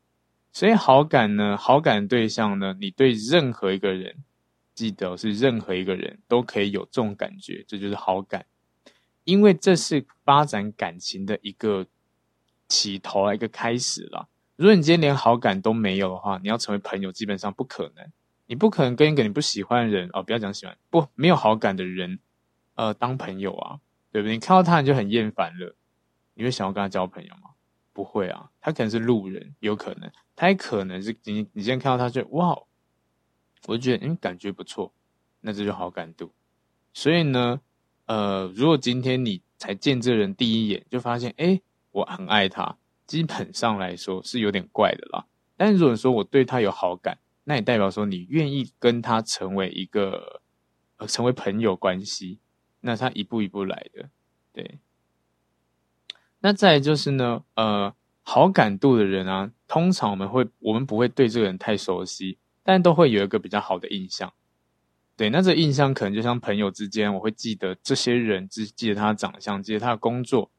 [0.55, 4.15] 所以好感呢，好感对象呢，你对任何一个人，
[4.73, 8.45] 记得是任何一个人都可以有这种感觉，这就是好感。
[9.25, 11.85] 因为这是发展感情的一个
[12.69, 14.29] 起头，一个开始了。
[14.55, 18.09] 如果你今天连好感都没有的话，你要成为朋友基本上不可能。
[18.45, 22.19] 你不可能跟一个你不喜欢的人哦，不要讲喜欢，不没有好感的人，
[22.75, 24.31] 呃，当朋友啊，对不对？
[24.31, 25.75] 你看到他你就很厌烦了，
[26.33, 27.49] 你会想要跟他交朋友吗？
[27.91, 32.57] 不会啊，他可能是路人，有可能，他也可能是你你今天看到他就哇，
[33.67, 34.91] 我觉得嗯感觉不错，
[35.41, 36.31] 那这就好感度。
[36.93, 37.61] 所以呢，
[38.05, 42.77] 呃，如果今天你才见这人第一眼就发现，诶，我很爱他。
[43.05, 50.41] 基本上来说是有点怪的啦，但如果说我对他有好感，那也代表说你愿意跟他成为一个，
[50.97, 52.39] 呃，成为朋友关系，
[52.81, 54.09] 那他一步一步来的，
[54.51, 54.79] 对。
[56.39, 57.93] 那再就是呢，呃，
[58.27, 64.33] 好感度的人啊，通常我们会，我们不会对这个人太熟悉，但都会有一个比较好的印象，
[65.15, 65.29] 对。
[65.29, 70.49] 那这印象可能就像朋友之间，我会记得这些人，记记得他的长相，记得他的工作，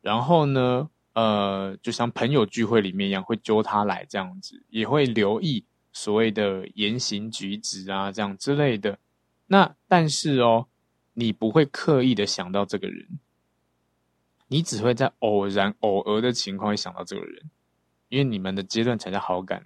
[0.00, 8.98] 然后呢，呃，就像朋友聚会里面一样，会揪他来这样子，也会留意所谓的言行举止啊，这样之类的。
[9.46, 10.68] 那但是哦，
[11.12, 13.06] 你不会刻意的想到这个人，
[14.52, 17.50] 你只会在偶然、偶尔的情况会想到这个人，
[18.08, 19.64] 因为你们的阶段才叫好感。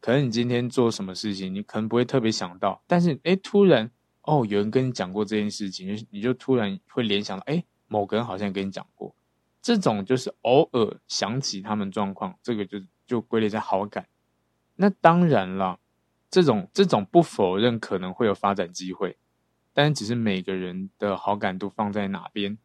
[0.00, 3.88] 可能你今天做什么事情，你可能不会特别想到，但是诶，突然
[4.22, 9.14] 哦，有人跟你讲过这件事情，你就突然会联想到，诶，某个人好像跟你讲过。
[9.62, 14.08] 这种就是偶尔想起他们状况，这个就就归类在好感。
[14.74, 15.78] 那当然了，
[16.28, 19.16] 这种这种不否认可能会有发展机会，
[19.72, 22.58] 但只是每个人的好感度放在哪边，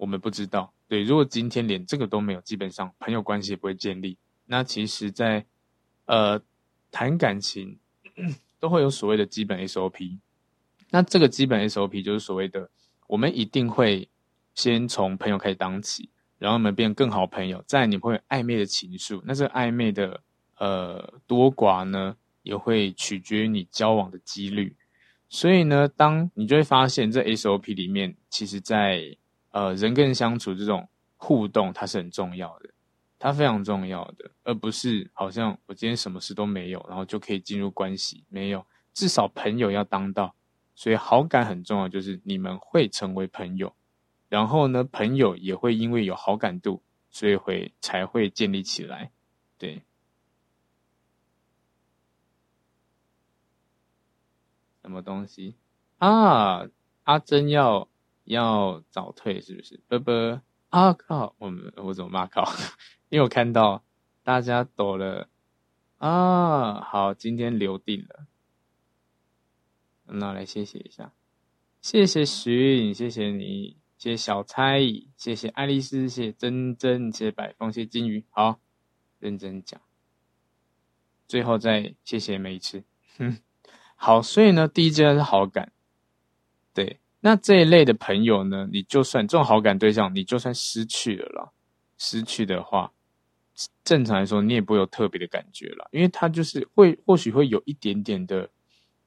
[0.00, 0.72] 我们不知道。
[0.88, 4.16] 对，如果今天连这个都没有，基本上朋友关系也不会建立。
[4.46, 5.44] 那其实在，
[6.06, 6.40] 呃
[6.90, 7.78] 谈感情
[8.58, 10.18] 都会有所谓的基本 SOP。
[10.90, 12.70] 那这个基本 SOP 就是所谓的，
[13.06, 14.08] 我们一定会。
[14.52, 19.22] 先从朋友开始当起，然后我们变更好朋友，再你会有暧昧的情愫。
[19.24, 20.20] 那这暧昧的
[20.58, 24.76] 呃多寡呢，也会取决于你交往的几率。
[25.28, 29.16] 所以呢，当你就会发现，这 SOP 里面，其实在
[29.50, 32.70] 呃人跟人相处这种互动，它是很重要的，
[33.18, 38.24] 它非常重要的，而不是好像我今天什么事都没有，然后就可以进入关系。
[38.28, 40.34] 没有，至少朋友要当到。
[40.74, 43.74] 所以好感很重要，就是你们会成为朋友。
[44.30, 49.10] 然后呢，朋友也会因为有好感度，所以会才会建立起来。
[49.58, 49.82] 对，
[54.80, 55.56] 什么东西
[55.98, 56.66] 啊？
[57.04, 57.89] 阿珍要
[58.30, 59.80] 要早退是不是？
[59.88, 61.34] 啵啵啊靠！
[61.38, 62.44] 我们我怎么骂靠？
[63.10, 63.84] 因为我看到
[64.22, 65.28] 大家抖了
[65.98, 66.80] 啊。
[66.80, 68.26] 好，今天留定了，
[70.06, 71.12] 那来谢谢一下，
[71.82, 73.78] 谢谢徐颖，谢谢你。
[73.98, 74.80] 谢谢小猜，
[75.18, 78.24] 谢谢爱丽丝，谢谢珍珍，谢谢百风，谢谢金鱼。
[78.30, 78.58] 好，
[79.18, 79.78] 认真讲。
[81.28, 82.82] 最后再谢谢每一次。
[83.18, 83.38] 哼，
[83.96, 85.72] 好，所以呢，第一阶段是好感。
[86.72, 91.50] 对，那这一类的朋友呢，你就算这种好感对象，你就算失去了啦，
[91.98, 92.92] 失去的话，
[93.84, 98.48] 正常来说你也不会有特别的感觉了，因为他就是会或许会有一点点的，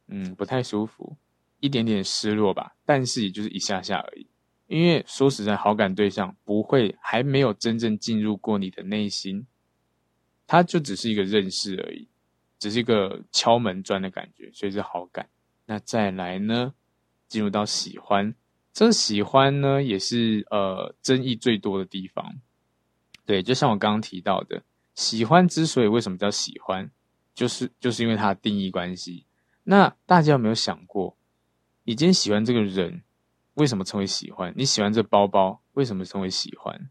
[0.08, 1.18] 嗯，不太舒服，
[1.60, 4.28] 一点点失落吧，但是也就是一下下而已。
[4.68, 9.46] 因为说实在，好感对象不会还没有真正进入过你的内心，
[10.48, 12.08] 他就只是一个认识而已，
[12.60, 15.28] 只是一个敲门砖的感觉，所以是好感。
[15.66, 16.74] 那再来呢，
[17.28, 18.36] 进入到喜欢，
[18.74, 22.36] 这喜欢呢也是呃争议最多的地方。
[23.26, 24.64] 对，就像我刚刚提到的，
[24.96, 26.92] 喜欢之所以为什么叫喜欢，
[27.34, 29.26] 就是就是因为它的定义关系。
[29.64, 31.16] 那大家有没有想过，
[31.84, 33.04] 你今天喜欢这个人？
[33.54, 34.52] 为什么称为喜欢？
[34.58, 36.90] 你喜欢这包包，为什么称为喜欢？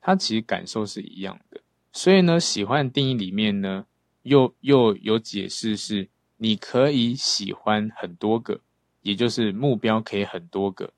[0.00, 1.62] 它其实感受是一样的。
[1.90, 3.86] 所以呢，喜欢的定义里面呢，
[4.22, 8.60] 又又有解释是，你可以喜欢很多个，
[9.06, 10.92] 也就是目标可以很多个，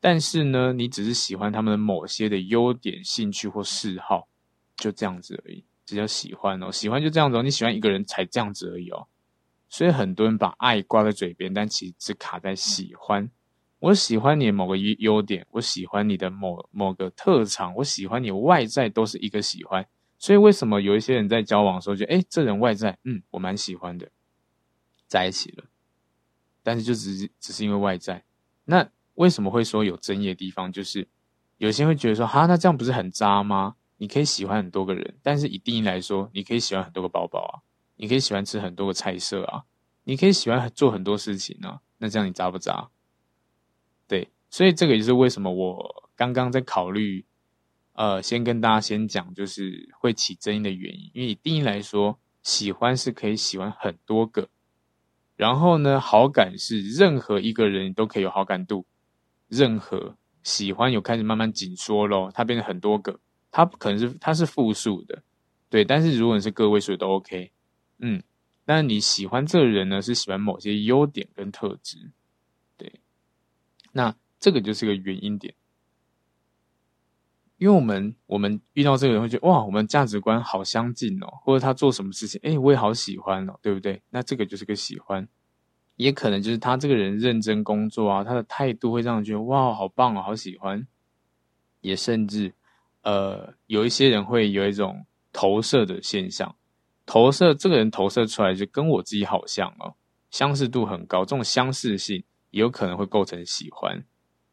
[0.00, 4.26] 但是呢，你只是喜欢他们的某些的优点、兴趣或嗜好，
[4.76, 6.72] 就这样子而已，这叫喜欢哦。
[6.72, 9.06] 喜欢就这样子哦，你喜欢一个人才这样子而已哦。
[9.68, 13.30] 所以很多人把爱挂在嘴边，但其实只卡在喜欢。
[13.80, 19.86] 我喜欢你某个优优点，我喜欢你的某某个特长，我喜欢你外在都是一个喜欢。
[20.18, 24.10] 所以为什么有一些人在交往的时候就，诶，这人外在，嗯，我蛮喜欢的，
[25.06, 25.64] 在一起了，
[26.64, 28.24] 但是就只是只是因为外在。
[28.64, 30.72] 那为什么会说有争议的地方？
[30.72, 31.06] 就是
[31.58, 33.76] 有些人会觉得说，哈，那这样不是很渣吗？
[33.98, 37.62] 你可以喜欢很多个人，但是以定义来说，你可以喜欢很多个包包啊，
[37.94, 39.62] 你可以喜欢吃很多个菜色啊，
[40.02, 42.88] 你可以喜欢做很多事情啊，那这样你渣不渣？
[44.08, 47.24] 对，所以这个也是为什么我刚刚在考虑，
[47.92, 51.10] 呃，先跟大家先讲，就是会起争议的原因。
[51.14, 54.48] 因为以定义来说，喜欢是可以喜欢很多个，
[55.36, 58.86] 然后呢，好感是任何一个人都可以有好感度，
[59.48, 63.18] 任何喜欢有开始慢慢紧缩咯，它变成很多个，
[63.50, 65.22] 它不可能是它是复数的，
[65.68, 67.50] 对，但是如果你是个位数都 OK，
[67.98, 68.22] 嗯，
[68.64, 72.10] 但是你喜欢这个人呢，是喜欢某些优点跟特质。
[72.76, 73.00] 对
[73.92, 75.54] 那这个就是个原因点，
[77.64, 84.02] 因为我们我们遇到这个人会觉得哇，我们价值观好相近哦，或者他做什么事情，哎，我也好喜欢哦，对不对？
[84.10, 85.26] 那这个就是个喜欢，
[85.96, 90.86] 也可能就是他这个人认真工作啊，他的态度会让人觉得哇，好棒哦，好喜欢。
[91.80, 92.52] 也甚至
[93.00, 96.54] 呃，有一些人会有一种投射的现象，
[97.06, 99.94] 投射这个人投射出来就跟我自己好像哦，
[100.30, 102.22] 相似度很高，这种相似性。
[102.50, 104.04] 也有可能会构成喜欢，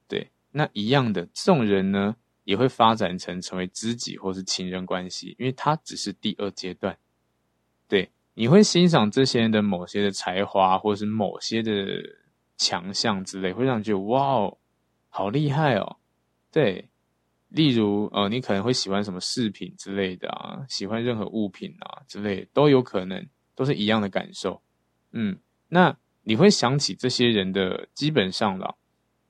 [0.07, 6.97] 对，那一样的这种人呢，也会发展成成为知己或是情人关系，因为他只是第二阶段。
[7.87, 11.71] 对，你会欣赏这些人的某些的才华，或是某些的
[12.57, 14.57] 强项之类，会让你觉得哇哦，
[15.09, 15.97] 好厉害哦。
[16.51, 16.89] 对，
[17.49, 24.61] 例如呃，你可能会喜欢什么饰品之类的啊，喜欢任何物品啊之类，都有可能，都是一样的感受。
[25.11, 25.97] 嗯，那。
[26.23, 28.75] 你会想起这些人的基本上啦，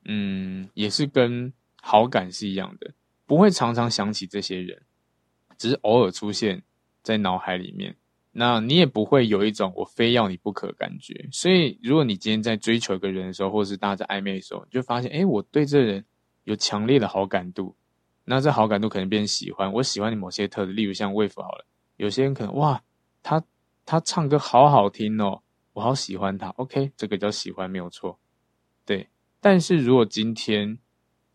[0.04, 2.92] 嗯，也是跟好感是一样的，
[3.26, 4.82] 不会常常想起这些人，
[5.56, 6.62] 只是偶尔出现
[7.02, 7.96] 在脑海里面。
[8.32, 11.28] 那你也不会有一种我非要你不可感觉。
[11.30, 16.04] 所以，如果你今天在追求一个人的时候，或是大家在暧昧的时候，你就发现，诶，我对这人
[16.44, 17.76] 有强烈的好感度，
[18.24, 19.70] 那这好感度可能变成喜欢。
[19.74, 22.82] 我喜欢你某些特质，例如像 Wave 好了，有些人可能哇，
[23.22, 23.44] 他
[23.84, 25.42] 他唱歌好好听哦。
[25.74, 28.18] 我好喜欢他，OK，这个叫喜欢没有错，
[28.84, 29.08] 对。
[29.40, 30.78] 但是如果今天，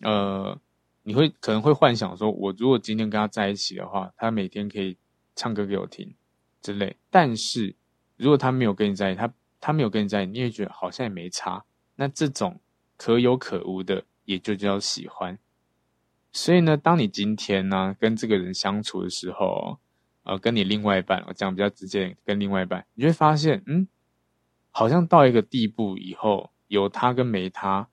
[0.02, 0.60] 呃，
[1.08, 4.98] 你会可能会幻想说，我如果今天跟他在一起的话，他每天可以
[5.38, 6.14] 唱歌给我听
[6.62, 6.98] 之类。
[7.10, 7.74] 但是
[8.18, 11.64] 如果他没有跟你在一起，他他没有跟你在一起，你也觉得好像也没差。
[11.96, 12.60] 那这种
[12.98, 15.40] 可有可无的，也就叫喜欢。
[16.34, 19.80] 所以呢，当你今天呢跟这个人相处的时候，
[20.24, 23.88] 呃，跟你另外一半，我讲比较直接，跟另外一半，你会发现，嗯。
[24.72, 27.88] 好像到一个地步以后，有他跟没他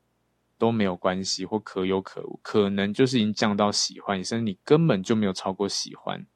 [0.59, 6.27] 都没有关系，或可有可无，可能就是已经降到喜欢，甚至你根本就没有超过喜欢。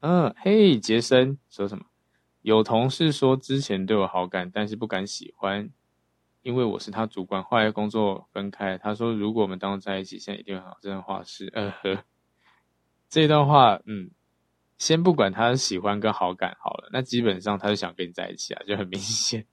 [0.00, 1.86] 嗯，嘿，杰森说什么？
[2.42, 5.70] 有同事说之前对我好感，但是不敢喜欢，
[6.42, 7.42] 因为我是他主管。
[7.42, 10.76] 后来工作分开，他说如果我们当时在一起，现在一定很好。
[10.82, 12.04] 这段话是，呃呵，
[13.08, 14.10] 这段话，嗯。
[14.78, 19.46] 先不管他喜欢跟好感好了，那基本上他就想跟你在一起啊，就很明显。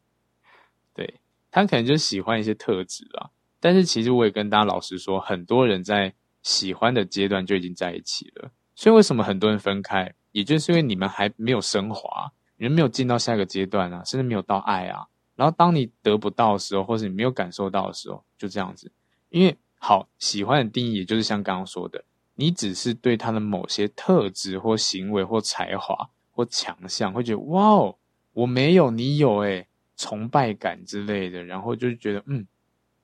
[0.94, 1.20] 对，
[1.50, 15.06] 他可能就喜欢一些特质啊，但是其实我也跟大家老实说，很多人在喜欢的阶段就已经在一起了，所以为什么很多人分开，也就是因为你们还没有升华，人没有进到下一个阶段啊，甚至没有到爱啊。
[15.36, 18.92] 然后当你得不到的时候，或者你没有感受到的时候，就这样子。
[19.30, 22.04] 因为好喜欢的定义，也就是像刚刚说的，
[22.42, 27.96] 你只是对他的某些特质或行为或才华或强项，会觉得哇哦，
[28.34, 32.48] 我没有你有，诶，崇拜感之类的，然后就觉得嗯，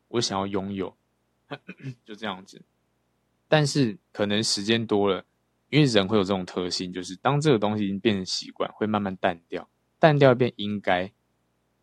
[0.08, 0.98] 我想要拥有，
[2.04, 2.60] 就这样子。
[3.48, 5.24] 但是可能时间多了，
[5.70, 9.70] 因为人会有这种特性，就是当这个东西已经变成习惯，会慢慢淡掉，
[10.00, 11.12] 淡掉变应该。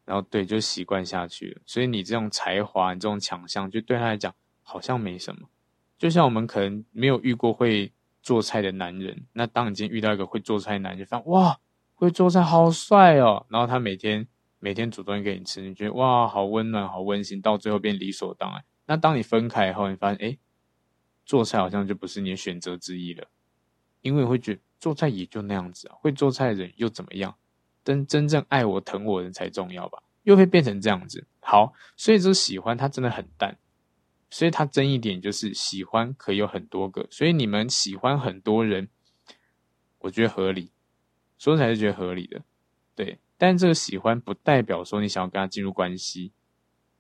[0.04, 1.62] 然后对，就习惯下去了。
[1.64, 4.34] 所以你这种才华，你这种强项，就对他来讲
[4.64, 5.48] 好像没什么。
[5.98, 7.92] 就像我们可能没有遇过会
[8.22, 11.58] 做菜的男人，那当你今天遇到一个会做菜的男人，就发现哇，
[11.94, 13.46] 会做菜好帅哦。
[13.48, 14.26] 然后他每天
[14.58, 17.40] 每天煮东西给你吃，你觉得哇，好温暖，好温馨。
[17.40, 18.64] 到最后变理所当然。
[18.86, 20.38] 那当你分开以后，你发现哎，
[21.24, 23.26] 做菜好像就不是你的选择之一了，
[24.02, 27.34] 因为你会觉得做菜也就那样子啊，会做菜的人又怎么样？
[27.84, 31.26] 真真正爱我疼我的人才重要吧，又会变成这样子。
[31.40, 33.58] 好，所以这喜欢它真的很淡，
[34.34, 38.88] 所以它争议点就是喜欢可以有很多个，所以你们喜欢很多人，
[40.00, 40.72] 我觉得合理，
[41.38, 42.42] 说才是觉得合理的，
[42.96, 43.20] 对。
[43.38, 46.32] 但这个喜欢不代表说你想要跟他进入关系，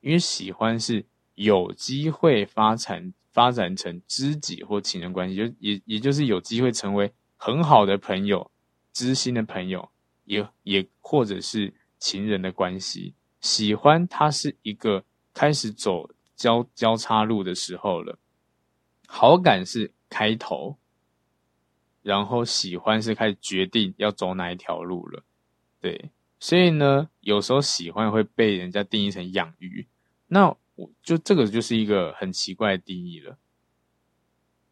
[0.00, 1.04] 因为喜欢是
[1.34, 8.48] 有机会发展发展成知己或情人关系，就也也就是有机会成为很好的朋友、
[8.92, 9.90] 知心的朋友。
[10.22, 15.04] 也也或者是情人的关系，喜欢它是一个
[15.34, 18.18] 开始走交交叉路的时候了，
[19.06, 20.76] 好感是开头，
[22.02, 25.22] 然后喜欢是开始决定要走哪一条路了，
[25.80, 29.86] 对，所以呢，有时候喜欢会被人家定义成养鱼，
[30.26, 33.38] 那我就这个就是一个很奇怪的定义了，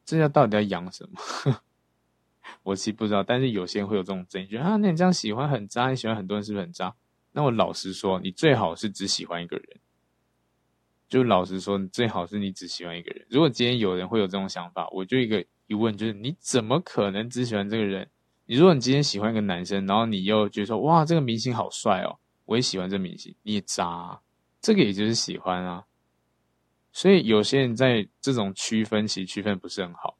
[0.04, 1.20] 这叫到底要养什么？
[2.64, 6.94] 我其实不知道，但是有些人会有这种争议，啊，那你这样喜欢很渣，你喜欢很多人是不是很渣？
[7.32, 9.80] 那我老实说，你最好是只喜欢一个人。
[11.12, 13.26] 就老实说，最好是你只喜欢一个人。
[13.28, 18.08] 如果今天有人会有这种想法，我就一个疑问，就是你怎么可能只喜欢这个人？
[18.46, 24.18] 你如果你今天喜欢一个男生，然后你又觉得说，哇，这个明星好帅哦，我也喜欢这明星，你也渣，
[24.62, 25.84] 这个也就是喜欢啊。
[26.94, 30.16] 所以有些人在这种区分，其实区分不是很好。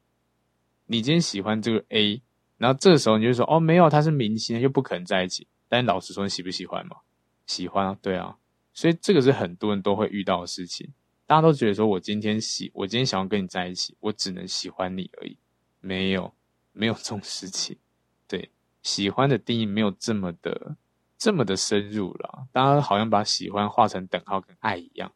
[0.84, 2.20] 你今天喜欢这个 A。
[2.58, 5.48] 然后这时候你就说哦，没有，他是明星，又不可能在一起。
[5.70, 6.98] 但老实说，你喜不喜欢嘛？
[7.46, 8.36] 喜欢啊，对啊。
[8.74, 10.92] 所以这个是很多人都会遇到的事情。
[11.26, 15.38] 大家都觉得说我今天喜，我今天想要跟你在一起，我只能喜欢你而已。
[15.80, 16.34] 没有，
[16.72, 17.78] 没有这种事情。
[18.26, 18.50] 对，
[18.82, 20.76] 喜欢的定义没有这么的
[21.16, 22.48] 这么的深入了。
[22.52, 25.12] 大家好像把喜欢画成等号，跟爱一样。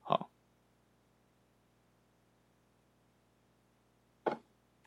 [0.00, 0.30] 好，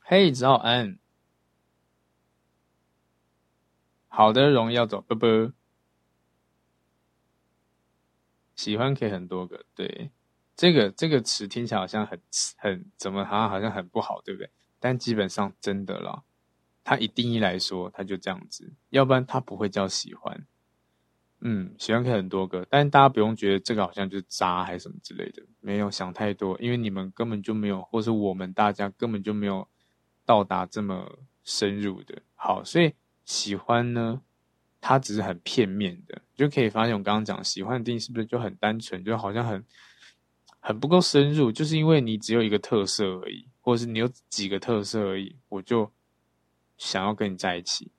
[0.01, 0.97] 嘿，早安。
[4.07, 5.53] 好的，荣耀走，啵啵。
[8.55, 10.09] 喜欢可以很多个，对，
[10.55, 12.19] 这个这个词听起来好像很
[12.57, 14.49] 很怎么好像好像很不好，对不对？
[14.79, 16.23] 但基本上真的啦，
[16.83, 20.45] 它以定义来说，它就这样子，要不然它不会叫喜欢。
[21.41, 29.67] 嗯，喜欢可以很多个，但大家不用觉得这个好像就渣还是什么之类的，没有想太多，因为你们根本就没有，或是我们大家根本就没有
[30.25, 32.21] 到达这么深入的。
[32.35, 32.93] 好，所以。
[33.27, 34.21] 喜欢呢，
[34.79, 39.65] 它只是很片面的，就可以发现我刚刚讲喜欢的定义是不是就很单纯，就好像很
[40.59, 45.91] 很不够深入，就是因为你只有一个特色而已，或者是你有几个特色而已，我就
[46.77, 47.91] 想要跟你在一起。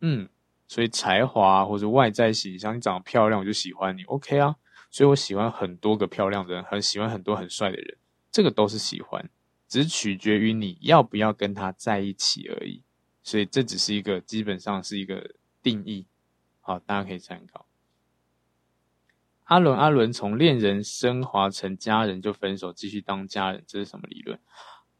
[0.00, 0.28] 嗯，
[0.66, 4.56] 所以才华或者外在形象，你长得漂亮我就喜欢你，OK 啊。
[4.90, 7.96] 所以我喜欢很多个漂亮的人，很喜欢很多很帅的人，
[8.30, 9.30] 这个都是喜欢，
[9.66, 12.82] 只取决于你要不要跟他在一起而已。
[13.22, 16.06] 所以这只是一个基本上是一个定义，
[16.60, 17.64] 好，大家可以参考。
[19.44, 24.38] 阿伦，阿伦从恋人升华成家人就分手，继续当家人，这是什么理论？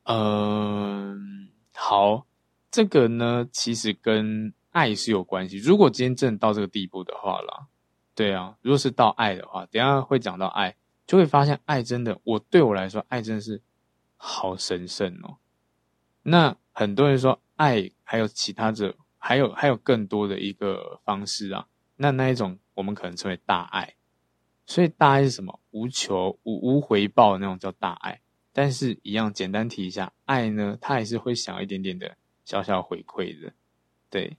[0.05, 2.27] 嗯，好，
[2.71, 5.59] 这个呢其实跟爱是有关系。
[5.59, 7.67] 如果今天真的到这个地步的话啦，
[8.15, 10.77] 对啊，如果是到爱的话，等下会讲到爱，
[11.07, 13.63] 就会发现爱真的，我对我来说，爱真的是
[14.17, 15.37] 好神圣哦。
[16.23, 17.91] 那很多人说爱。
[18.05, 21.67] 还有其他的，还有还有更多的一个方式啊。
[21.97, 23.95] 那那一种我们可能称为大爱。
[24.73, 25.61] 所以大爱是什么？
[25.73, 28.19] 无求无无回报那种叫大爱。
[28.55, 32.17] 但是，一样简单提一下，爱呢，它还是会想一点点的
[32.47, 33.53] 小小回馈的。
[34.09, 34.39] 对，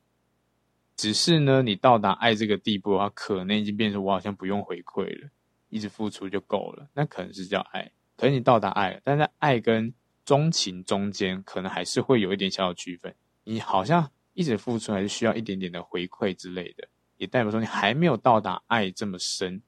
[0.95, 5.29] 只是呢，你到达爱这个地步的话，可能已经变成我好像不用回馈了，
[5.69, 6.87] 一直付出就够了。
[6.95, 7.91] 那可能是叫爱。
[8.17, 9.93] 可是你到达爱了，但在爱跟
[10.25, 13.13] 钟情中间可能还是会有一点小小区分。
[13.43, 19.61] 你好像一直付出，还是需要一点点的回馈之类的，也代表说你还没有到达爱这么深，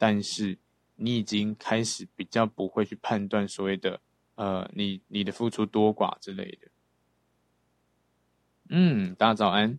[0.00, 0.56] 但是
[0.96, 4.00] 你已经开始比较不会去判断所谓的
[4.34, 6.68] 呃，你你的付出多寡之类的。
[8.70, 9.78] 嗯，大家早安。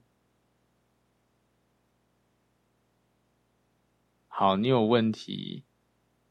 [4.27, 5.63] 好，你有问题，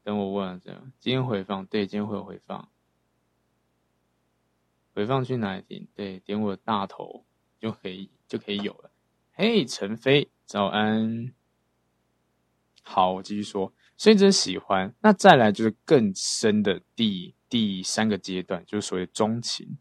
[0.03, 0.93] 等我问这样。
[0.97, 2.69] 今天回放，对，今天会有回放。
[4.93, 5.87] 回放去哪里听？
[5.93, 7.25] 对，点我的大头
[7.59, 8.91] 就可以，就可以有了。
[9.33, 11.33] 嘿，陈飞，早安。
[12.83, 13.73] 好，我继续说。
[14.01, 19.77] 所以这是喜欢，那再来就是更深的第第三个阶段，就是所谓的钟情。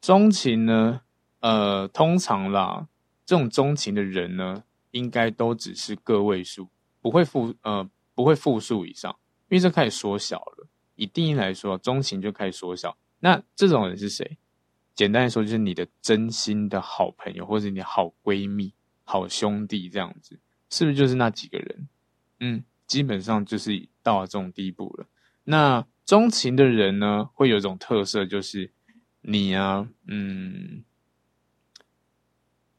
[0.00, 1.02] 钟情呢？
[1.40, 2.88] 呃，通常啦，
[3.26, 6.70] 这种钟情的人呢，应该都只是个位数，
[7.02, 9.14] 不会复呃不会复数以上，
[9.50, 10.66] 因为这开始缩小了。
[10.94, 12.96] 以定义来说，钟情就开始缩小。
[13.20, 14.38] 那这种人是谁？
[14.94, 18.72] 简单来说，就是你的真心的好朋友，或者你的好闺蜜、
[19.04, 21.88] 好兄弟这样子，是不是就是那几个人？
[22.40, 25.06] 嗯，基本上就是到了这种地步了。
[25.44, 28.72] 那钟情的人呢，会有一种特色，就是
[29.22, 30.84] 你啊，嗯。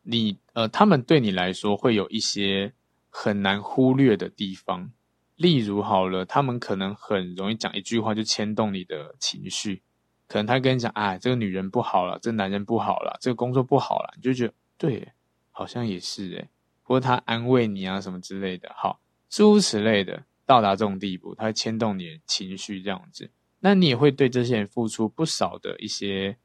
[0.09, 2.71] 你呃，他们对你来说会有一些
[3.09, 4.89] 很难忽略的地方，
[5.35, 9.81] 例如好了，他们可能很容易讲一句话就牵动你的情绪，
[10.29, 15.11] 可能他跟你讲，哎，这个女人不好了，这个男人不好了，这个工作不好了，你就觉得对，
[15.51, 16.49] 好像也是诶，
[16.83, 26.37] 或者他安慰你啊什么之类的，好，诸如此类的，到达这种地步，它会牵动你的情绪这样子，那你也会对这些人付出不少的一些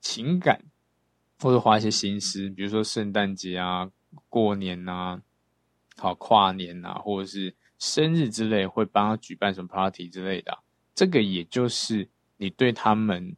[0.00, 0.64] 情感。
[1.40, 3.90] 或者花一些心思，比如说圣诞节啊、
[4.30, 5.20] 过年啊、
[5.96, 10.56] 好跨年啊，或者是生日之类，会帮他举办什么 party 之类的。
[10.94, 13.36] 这个也就是你对他们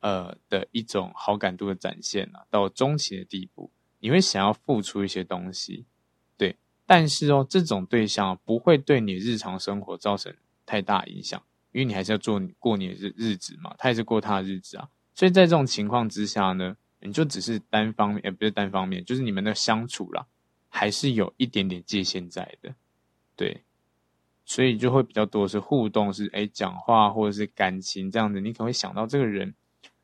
[0.00, 3.70] 呃的一种好感度的展现啊，到钟情的地步，
[4.00, 5.86] 你会想要付出一些东西，
[6.86, 10.32] 但是哦，这种对象不会对你日常生活造成
[10.64, 14.88] 太大影响，因为你还是要做你过你的日日子嘛，他也是过他的日子啊。
[15.14, 20.26] 所以在这种情况之下呢，你就只是单方面，也不是单方面，就是你们的相处啦，
[20.68, 22.74] 还是有一点点界限在的，
[23.34, 23.62] 对，
[24.44, 29.54] 所以就会比较多是互动，是诶讲话或者是感情这样子，你可能会想到这个人。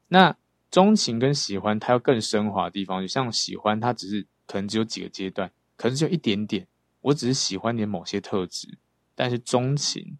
[0.09, 0.37] 那
[0.71, 6.67] 钟情跟喜欢，它要更升华的地方，就像喜欢，它只是可能只有几个阶段，可能只有一点点，
[7.03, 8.79] 我只是喜欢你某些特质，
[9.15, 10.19] 但是钟情，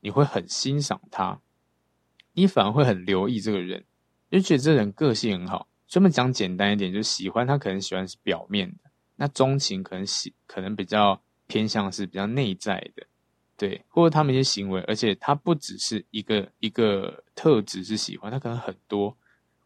[0.00, 1.40] 你会很欣赏他，
[2.32, 3.84] 你反而会很留意这个人，
[4.30, 5.68] 就觉得这人个性很好。
[5.86, 13.06] 这么讲简单一点，就是喜欢他可能喜欢是表面的，那钟情可能喜可能比较偏向是比较内在的，
[13.58, 19.14] 对，或者他们一些行为，而且他不只是一个一个特质是喜欢，他可能很多，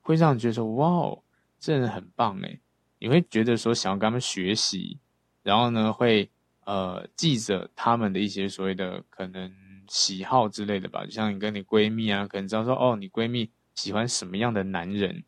[0.02, 1.22] 会让你觉得说哇哦，
[1.60, 2.60] 这人很棒诶，
[2.98, 4.98] 你会觉得说想要跟他们学习，
[5.44, 6.28] 然后呢会
[6.66, 9.50] 呃记者他们的一些所谓的可能
[9.88, 15.24] 喜好之类的吧，就像你跟你闺蜜啊，可能知道说哦，你闺蜜喜欢什么样的男人。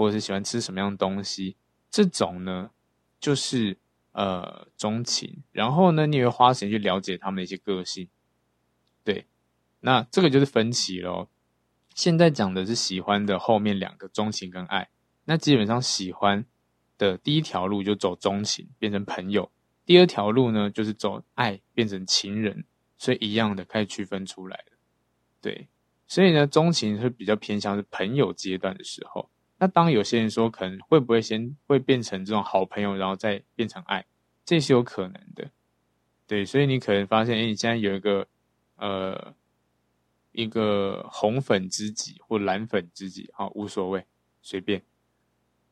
[0.00, 1.56] 或者是喜欢吃什么样的东西，
[1.90, 2.70] 这种呢，
[3.18, 3.76] 就是
[4.12, 5.42] 呃钟情。
[5.50, 8.08] 然后呢，你也会花时间去了解他们的一些个性。
[9.02, 9.26] 对，
[9.80, 11.28] 那这个就是分歧咯。
[11.96, 14.88] 现在讲的是喜欢的后面两个钟情跟爱。
[15.24, 16.46] 那基本上喜欢
[16.96, 19.50] 的第一条路就走钟情，变成朋友；
[19.88, 22.66] 第二条路呢，就是走爱，变成情人。
[22.98, 24.76] 所以一样的，可以区分出来了。
[25.40, 25.66] 对，
[26.06, 29.30] 所以呢，钟情是比较偏向是朋友阶段的时候。
[29.56, 34.04] 那当有些人说可能会不会先会变成这种好朋友，然后再变成爱，
[34.44, 35.50] 这是有可能的，
[36.26, 38.28] 对，所以你可能发现，哎，你现在有一个
[38.76, 39.34] 呃
[40.32, 44.04] 一个红粉知己或蓝粉知己，好，无所谓，
[44.42, 44.82] 随便，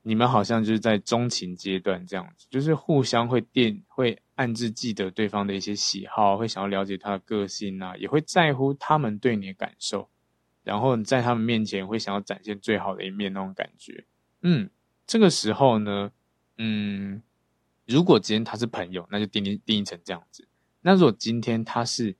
[0.09, 10.09] 你们好像就是在钟情阶段这样子，就是互相会电，会暗自记得对方的一些喜好，会想要了解他的个性啊，也会在乎他们对你的感受。
[10.63, 14.05] 然后你在他们面前会想要展现最好的一面那种感觉，
[14.43, 14.71] 嗯，
[15.09, 16.13] 这个时候呢，
[16.59, 17.21] 嗯，
[17.85, 20.47] 如果今天他是朋友，那就定义定义成这样子。
[20.83, 22.15] 那如果今天他是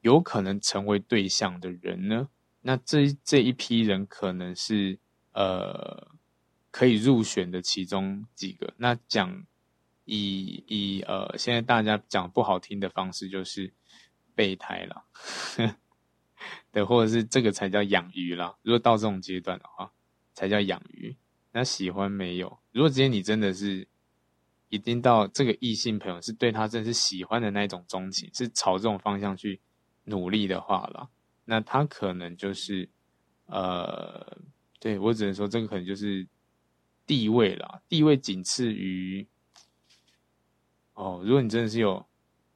[0.00, 2.28] 有可能成为对象的人呢，
[2.62, 5.00] 那这这一批人可能是
[5.32, 6.08] 呃
[6.76, 8.74] 可以入选的其中几个。
[8.76, 9.46] 那讲
[10.04, 13.72] 以以呃现在大家讲不好听的方式就是
[14.34, 15.04] 备胎了。
[16.70, 18.54] 对，或者是这个才叫养鱼啦。
[18.62, 19.90] 如果到这种阶段的话，
[20.34, 21.16] 才叫养鱼。
[21.52, 22.58] 那喜欢没有？
[22.72, 23.88] 如果今天你真的是
[24.68, 29.58] 已经到这个异性朋友是对他真是喜欢的那一种钟情，是朝这种方向去
[30.04, 31.08] 努力的话了，
[31.46, 32.86] 那他可能就是
[33.46, 34.36] 呃，
[34.78, 36.26] 对，我只能说这个可能就是
[37.06, 39.26] 地位啦，地位仅次于
[40.94, 42.04] 哦，如果你真的是有，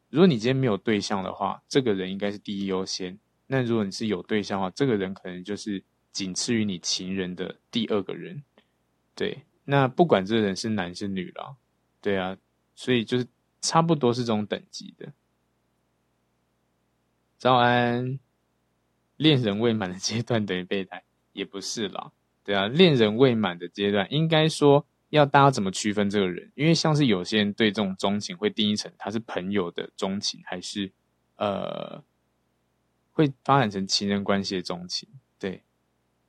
[0.09, 3.19] 如果你今天没有对象的话，这个人应该是第一优先。
[3.47, 5.83] 那如果你是有对象的话，这个人可能就是
[6.13, 8.43] 仅次于你情人的第二个人。
[9.15, 11.57] 对，那不管这个人是男是女啦，
[12.01, 12.37] 对啊，
[12.75, 13.27] 所以就是
[13.61, 15.13] 差不多是这种等级的。
[17.37, 18.19] 早安，
[19.17, 22.13] 恋人未满的阶段等于备胎，也不是啦。
[22.51, 26.51] 对啊，恋人未满的阶段，应该说要大家怎么区分这个人？
[26.57, 30.91] 因为像是有些人对这种钟情会定义成他是朋友的钟情，还是
[31.37, 32.03] 呃
[33.13, 35.09] 会发展成情人关系的钟情？
[35.39, 35.63] 对，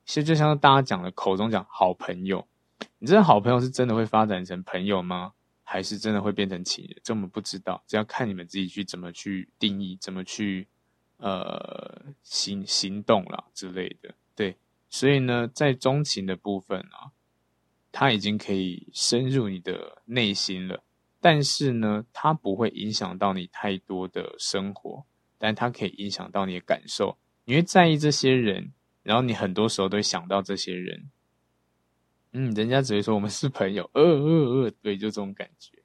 [0.04, 2.46] 其实就像大家讲的，口中讲好朋友，
[3.00, 5.32] 你这好朋友是真的会发展成朋友吗？
[5.64, 6.96] 还是真的会变成情人？
[7.02, 10.68] 这我们不知道，这要看你们自己去怎么去定义，怎么去
[11.16, 14.56] 呃行行动啦之类的，对。
[14.92, 17.12] 所以呢，在钟情的部分啊，
[17.90, 20.84] 它已经可以深入你的内心了。
[21.18, 25.06] 但是呢，它不会影响到你太多的生活，
[25.38, 27.16] 但它可以影响到你的感受。
[27.46, 31.10] 你会在意这些人，然后你很多时候都会想到这些人。
[32.32, 35.78] 嗯，人家只会说我们是朋友，呃呃呃，对，就这种感觉。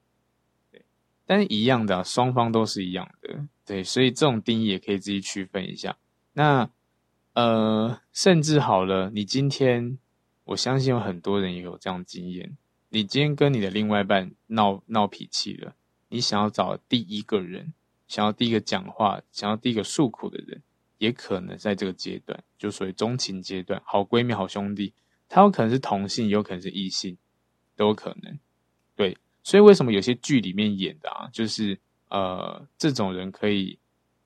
[0.70, 0.84] 对，
[1.24, 3.48] 但是一样的，双方都是一样的。
[3.64, 5.96] 对，所以这种定义也可以自己区分一下。
[6.34, 6.70] 那。
[7.38, 9.96] 呃，甚至好了，你今天，
[10.42, 12.56] 我相信有很多人也有这样经验。
[12.88, 15.76] 你今天跟你的另外一半闹闹脾气了，
[16.08, 17.72] 你想要找第一个人，
[18.08, 20.60] 想要第一个讲话，想要第一个诉苦的人，
[20.98, 23.80] 也可能在这个阶段，就属于钟情阶段。
[23.84, 24.92] 好闺蜜、好兄弟，
[25.28, 27.16] 他有可能是同性，也有可能是异性，
[27.76, 28.36] 都有可能。
[28.96, 31.78] 对，所以为什么有些剧里面演的啊，就是
[32.08, 33.78] 呃，这种人可以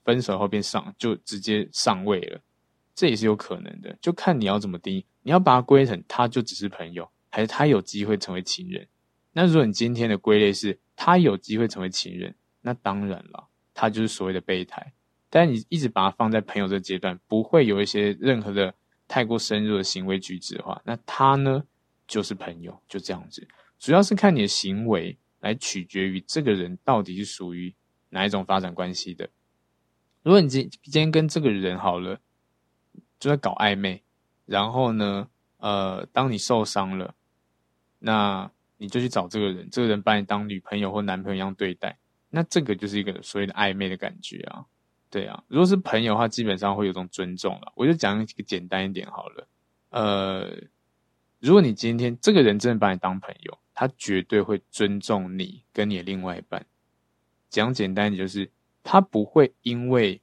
[0.02, 2.40] 分手后变上，就直接上位了。
[2.94, 5.06] 这也是有可能的，就看你要怎么定义。
[5.22, 8.86] 你要把它归成他就只是朋友，还是他有机会成为情人？
[9.32, 14.92] 那如果你今天的归类是他有机会成为情人，那当然了，他就是所谓的备胎。
[15.30, 18.74] 但你一直把它放在朋友这阶段，不会有一些任何的
[19.08, 21.62] 太过深入的行为举止的话，那他呢
[22.06, 23.46] 就是朋友，就这样子。
[23.78, 27.74] 主要是看你的行为来取决于这个人到底是属于
[28.10, 29.30] 哪一种发展关系的。
[30.22, 32.18] 如果你今今天跟这个人好了。
[33.22, 34.02] 就在搞暧昧，
[34.46, 37.14] 然后呢，呃，当你受伤了，
[38.00, 41.96] 那你就去找这个人，这个人把你当女朋友或男朋友一样对待，
[42.30, 44.66] 那这个就是一个所谓的暧昧的感觉啊，
[45.08, 45.40] 对啊。
[45.46, 47.72] 如果是朋友的话，基本上会有种尊重了。
[47.76, 49.46] 我就讲一个简单一点好了，
[49.90, 50.50] 呃，
[51.38, 56.66] 如果你今天这个人真的把你当朋友，他绝对会尊重你跟你的另外一半。
[57.50, 58.50] 讲简单一点，就是
[58.82, 60.20] 他不会因为。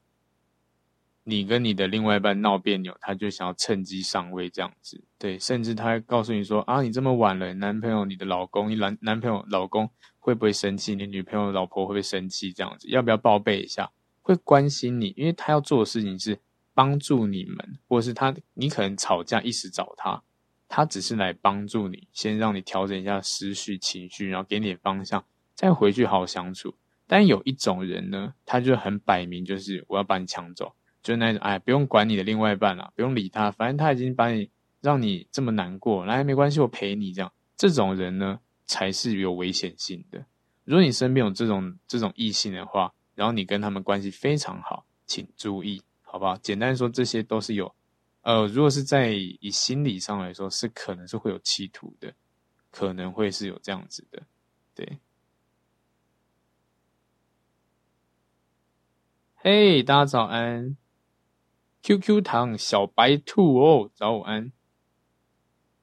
[1.30, 10.95] 你跟你的另外一半闹别扭，他就想要趁机上位这样子，对，甚至他还告诉你说啊，你这么晚了，男朋友、你的老公、你男男朋友、老公会不会生气？
[10.95, 12.51] 你女朋友、老婆会不会生气？
[12.51, 13.91] 这样子，要不要报备一下？
[14.21, 16.39] 会关心你，因为他要做的事情是
[16.73, 20.21] 帮助你们，或者是他，你可能吵架一时找他，
[20.67, 25.23] 他只是来帮助你，先让你调整一下思绪、情绪，然后给你点方向，
[25.55, 26.75] 再回去好好相处。
[27.07, 30.75] 但有一种人呢，他就很摆明，就是我要把你抢走。
[31.10, 34.47] 就那种，哎，不用管你的另外一半了，不用理他，反正他已经把你
[34.80, 37.34] 让你这么难过，来，没关系，我陪你这样。
[37.57, 40.24] 这种人呢，才是有危险性的。
[40.66, 46.38] 如果你身边有这种这种异性的话，然后你跟他们关系非常好，请注意，好不好？
[46.38, 47.74] 简单说，这些都是有，
[48.22, 52.14] 呃，如果是在以心理上来说，是可能是会有企图的，
[52.70, 54.22] 可能会是有这样子的，
[54.76, 54.99] 对。
[59.38, 60.78] 嘿，大家早安。
[61.82, 64.51] QQ 糖小白兔哦，早安。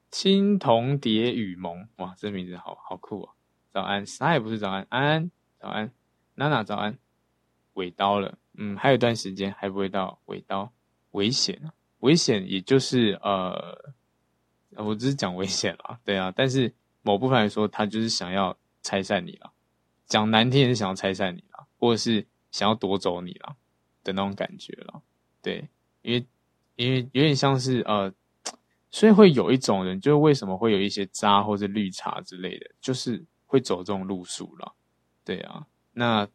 [0.09, 3.29] 青铜蝶雨萌，哇，这名字好好酷哦。
[3.71, 5.91] 早安，啥也不是早安，安安早安，
[6.35, 6.97] 娜娜早安。
[7.73, 10.71] 尾刀了，嗯，还有一段时间还不会到尾刀，
[11.11, 13.93] 危险啊，危险，也就是呃，
[14.77, 19.51] 我只是讲危险啦，对啊，但是某部分来说，他就是想要拆散你了，
[20.05, 23.55] 讲难听也是想要拆散你了，或者是想要夺走你了
[24.03, 25.01] 的那种感觉了，
[25.41, 25.69] 对。
[26.07, 26.25] 因为，
[26.77, 28.11] 因为有点像是呃，
[28.89, 34.73] 所以会有一种人，就是为什么会有一些渣或者绿茶之类的，就是会走这种路数了。
[35.25, 36.25] 对啊，那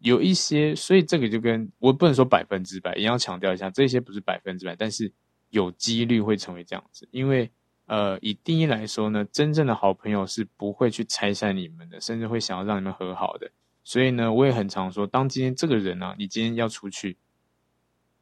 [0.00, 5.12] 有一些，所以这个就跟我不能说百分之百，也要强调一下，这些不是百分之百，但是
[5.50, 7.08] 有几率会成为这样子。
[7.12, 7.48] 因为
[7.86, 13.48] 呃，以第一来说呢，真正的好朋友是不会去拆散你们的，甚至会想要让你们和好的。
[13.84, 17.16] 所以呢，我也很常说，当今天这个人呢、啊，你今天要出去。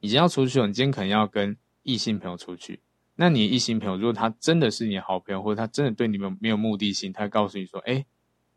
[0.03, 2.81] 已经要出去了，你今天可能要跟异性朋友出去，
[3.15, 8.05] 那你异性朋友，如果他真的是你的好朋友，或者他真的对你们没有目的性，他会告诉你说：“哎，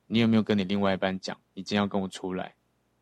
[0.07, 2.55] 你有没有跟你另外一半讲，你今天要跟我出来？”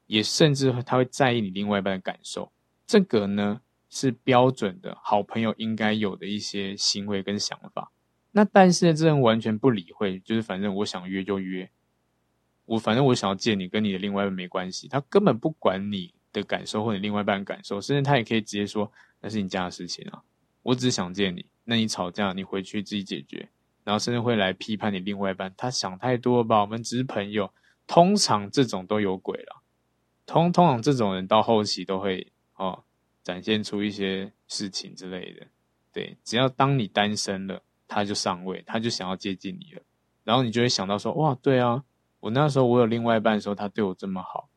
[0.08, 2.52] 也甚至他会在意你另外一半的感受。
[2.86, 7.92] 这个呢，是标准的好朋友应该有的一些行为跟想法。
[8.32, 11.70] 那但是这人完全不理会，就是反正我想约就约，
[12.66, 20.22] 我反正我想要见你，跟你的另外一半没关系，他根本不管你的感受或者另外一半感受，甚至他也可以直接说那是你家的事情啊。
[20.64, 23.48] 我只是想见你，那你吵架，你回去自己解决。
[23.86, 26.62] 然后甚至会来批判你另外一半，他想太多吧？
[26.62, 27.54] 我们只是朋友。
[27.86, 29.62] 通常这种都有鬼了，
[30.26, 32.82] 通通常这种人到后期都会哦
[33.22, 35.48] 展现出一些事情之类的。
[35.92, 39.82] 对，只要当你单身了，他就上位，他就想要接近你了。
[40.24, 41.84] 然后你就会想到说，哇，对啊，
[42.22, 44.48] 我那时候我有另外一半的时候，他对我这么好。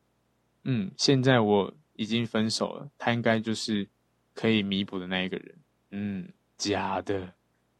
[0.69, 3.87] 嗯，现在我已经分手了，他应该就是
[4.33, 5.55] 可以弥补的那一个人。
[5.91, 7.33] 嗯，假的，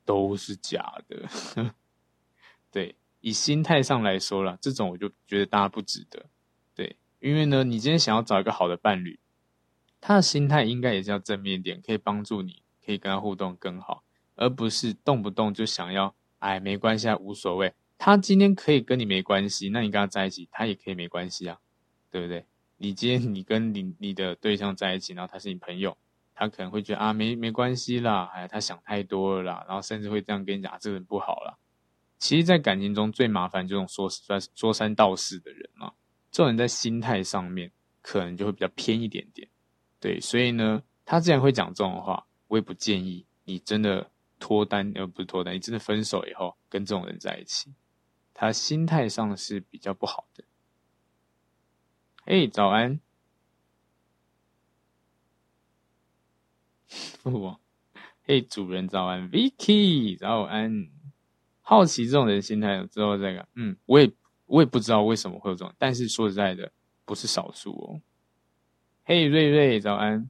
[0.05, 1.73] 都是假的。
[2.71, 6.27] 对，以心态上来说啦，这种我就觉得大家不值得。
[6.73, 9.19] 对，因为呢，你今天想要找一个好的伴侣，
[9.99, 14.03] 他的心态应该也是要正面点，可以帮助你，可以跟他互动更好，
[14.35, 17.73] 而不是动不动就想要，哎，没关系啊，无所谓。
[17.97, 21.59] 他今天可以跟你没关系，那你跟他在一起，他也可以没关系啊，
[22.09, 22.45] 对不对？
[22.78, 25.97] 你今天你跟你你的对象在一起，然后他是你朋友。
[26.39, 31.57] 他可能会觉得啊，没没关系啦，哎，他想太多了啦，然后甚至会这样跟你讲，啊，这个人不好啦。
[32.19, 35.93] 其实，在感情中最麻烦这种说三说三道四的人嘛，
[36.30, 37.71] 这种人在心态上面
[38.03, 39.49] 可能就会比较偏一点点。
[39.99, 47.73] 对，所以呢，他既然会讲这种话，我也不建议你真的脱单，而不是脱单，你真的分手以后跟这种人在一起，
[48.32, 50.43] 他心态上是比较不好的。
[52.30, 52.99] 嘿，早安。
[57.23, 57.55] 不，
[58.23, 60.89] 嘿，主人早安，Vicky 早安。
[61.61, 64.11] 好奇这种人心态之后，这个，嗯，我也
[64.45, 66.73] 我也不知道为什么会有这种，但是说实在的，
[67.05, 68.01] 不是少数哦。
[69.05, 70.30] 嘿，瑞瑞早安。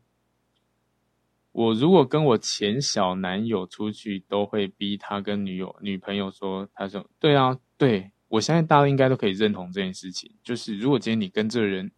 [1.52, 11.92] 我如果跟我前小男友出去，都会逼他跟女友女朋友说，他说，对啊，对，我相信大家应该都可以认同这件事情，就是如果今天你跟这个人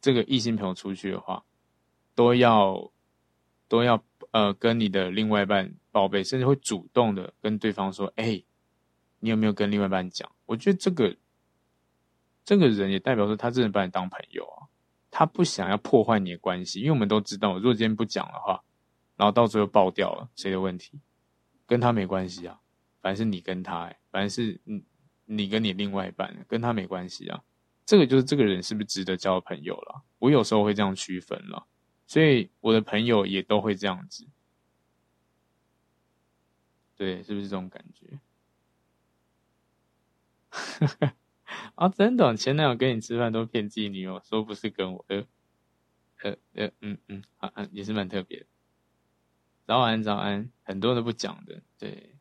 [0.00, 1.44] 这个异性朋友出去的话，
[2.14, 2.90] 都要。
[3.70, 4.02] 都要
[4.32, 8.42] 呃跟你的另外一半报备，甚至会主动的跟对方说：“哎，
[9.20, 11.16] 你有没有跟另外一半讲？”我觉得这个
[12.44, 14.66] 这个人也代表说他真的把你当朋友啊，
[15.08, 18.60] 他不想要破坏你的关系，因为我们都知道，如果今天不讲的话，
[19.16, 20.98] 然后到最后爆掉了，谁的问题？
[21.64, 22.58] 跟他没关系啊，
[23.00, 24.82] 反正是你跟他，反正是你
[25.36, 27.42] 你跟你另外一半，跟他没关系啊。
[27.86, 30.02] 这个就是这个人是不是值得交朋友了？
[30.18, 31.66] 我有时候会这样区分了。
[32.06, 34.26] 所以我的朋友也都会这样子，
[36.96, 38.18] 对，是不是这种感觉？
[41.76, 45.24] 啊，真的，前男友跟你吃饭都骗自己女友，说不是跟我，呃，
[46.22, 48.44] 呃，呃，嗯嗯，啊啊，也是蛮特别。
[49.64, 52.16] 早安，早安，很多人都不讲的，对，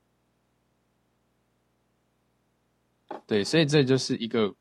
[3.27, 4.53] 对，所以这就是一个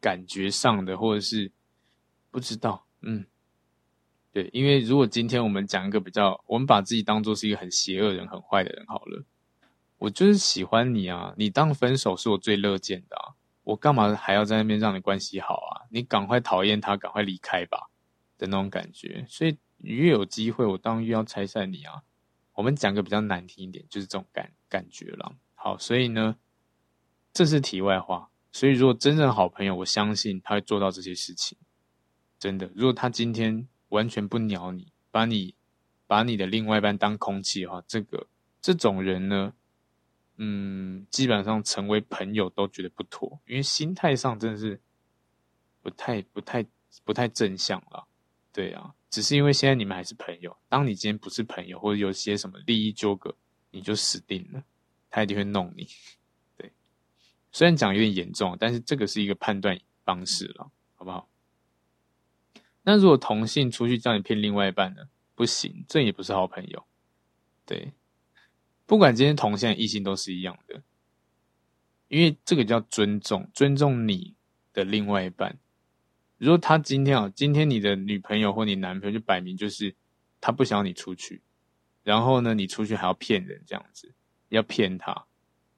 [0.00, 1.50] 感觉上的，或者是
[2.30, 3.26] 不知道，嗯。
[4.32, 9.24] 对，因为如果今天我们讲一个比较，我们把自己当做是一个很邪恶人、很坏的人好了。
[9.96, 13.32] 我就是喜欢你啊，你当分手是我最乐见的啊，
[13.64, 15.88] 我干嘛还要在那边让你关系好啊？
[15.90, 17.88] 你赶快讨厌他，赶快离开吧
[18.36, 19.24] 的那种感觉。
[19.26, 22.02] 所以越有机会，我当然越要拆散你啊。
[22.52, 25.32] 我们讲个比较难听一点，就是这种感感觉了。
[25.54, 26.36] 好，所以呢，
[27.36, 28.30] 这是题外话。
[28.50, 31.58] 所以如果真正好朋友，我相信他会做到这些事情。
[32.38, 33.68] 真的，如果他今天。
[33.90, 35.54] 完全不鸟你，把你
[36.08, 38.26] 把你的另外一半当空气的话，这个
[38.60, 39.54] 这种人呢，
[40.38, 44.80] 嗯，基本上成为朋友都觉得不妥，因为心态上真的是
[45.80, 46.66] 不太不太
[47.04, 48.08] 不太正向了。
[48.52, 53.36] 对啊，只是因为现在你们还是朋友，当你今天不是朋友，或者有些什么利益纠葛，
[53.70, 54.64] 你就死定了，
[55.08, 55.86] 他一定会弄你。
[57.56, 61.26] 虽然讲有点严重，但是这个是一个判断方式了，好不好？
[62.82, 65.08] 那如果同性出去叫你骗另外一半呢？
[65.34, 66.84] 不行，这也不是好朋友。
[67.64, 67.94] 对，
[68.84, 70.82] 不管今天同性异性都是一样的，
[72.08, 74.34] 因为这个叫尊重，尊重你
[74.74, 75.58] 的另外一半。
[76.36, 79.94] 如果他今天啊，今天你的女朋友或你男朋友就摆明就是
[80.42, 81.40] 他不想你出去，
[82.02, 84.12] 然后呢，你出去还要骗人这样子，
[84.50, 85.25] 要骗他。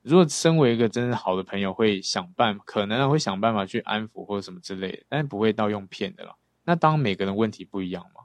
[0.08, 6.34] 如果身为一个真的好的朋友，会想办，可能会想办法去安抚或者什么之类的，但是不会到用骗的了。
[6.64, 8.22] 那当每个人问题不一样嘛，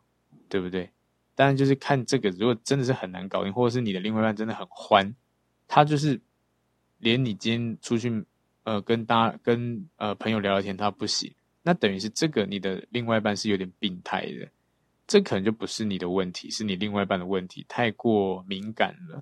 [0.48, 0.90] 对不对？
[1.36, 5.14] 当然就是看这个，如果真的是很难搞定，或者是你的另外一半真的很欢，
[5.68, 6.22] 他就是
[7.00, 8.24] 连你今天出去
[8.64, 14.48] 呃跟大跟呃朋友聊聊天，他不行，那等于是这个你的另外一半是有点病态的，
[15.06, 19.22] 这可能就不是你的问题，是你另外一半的问题，太过敏感了。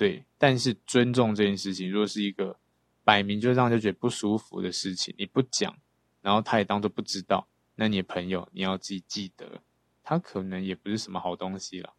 [0.00, 2.58] 对，但是尊重这件事情，如果是一个
[3.04, 5.76] 摆明就让人觉得不舒服的事情，你不讲，
[6.22, 9.60] 然后他也当做不知道，那你的朋友你要自己记得，
[10.02, 11.92] 他可能也不是什么好东西了。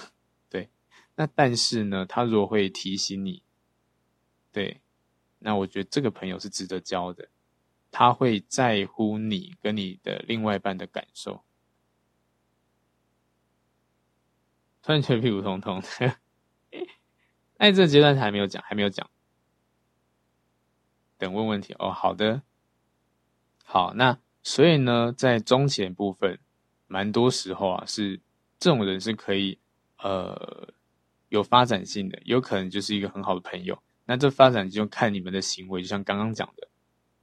[0.50, 0.68] 对，
[1.14, 3.42] 那但是呢，他如果会提醒你，
[4.52, 4.82] 对，
[5.38, 7.30] 那我觉得这个朋友是值得交的，
[7.90, 11.42] 他会在乎你跟你的另外一半的感受。
[14.84, 16.18] 突然觉得屁股痛痛的。
[17.58, 19.08] 哎，这个阶段还没有讲，还没有讲。
[21.18, 21.90] 等问问题哦。
[21.90, 22.42] 好的，
[23.64, 26.38] 好，那所以呢，在中前部分，
[26.86, 28.20] 蛮多时候啊，是
[28.58, 29.58] 这种人是可以
[29.98, 30.68] 呃
[31.30, 33.82] 有发展性的，有可能就是一个很好的朋友。
[34.04, 36.68] 那这发展就看你们的行为，就像刚刚讲的，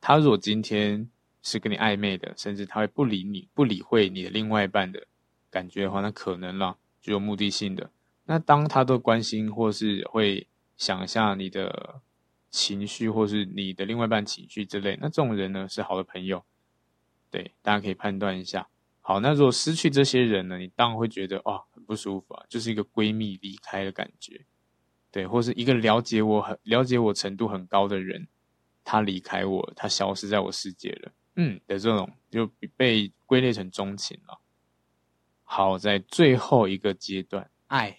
[0.01, 1.09] 他如果今天
[1.41, 5.05] 是跟你暧昧的，甚至他会不理你，不理会你的另外一半的
[5.51, 7.91] 感觉的话，那可能啦，就有目的性的。
[8.26, 10.47] 那当他都关心，或是会
[10.78, 12.01] 想一下你的
[12.49, 16.43] 情绪，或是你的另外一半情绪之类，那这种人呢，是好的朋友，
[17.30, 18.69] 对，大家可以判断一下。
[19.01, 24.45] 好，那如果失去这些人呢，你当然会觉得哦，很不舒服啊，就是一个闺蜜离开的感觉，
[25.11, 28.28] 对，或是一个了解我很了解我程度很高的人，
[28.86, 34.39] 他离开我，他消失在我世界了，嗯的这种就被归类成钟情了。
[35.43, 37.97] 好，在最后一个阶段，爱。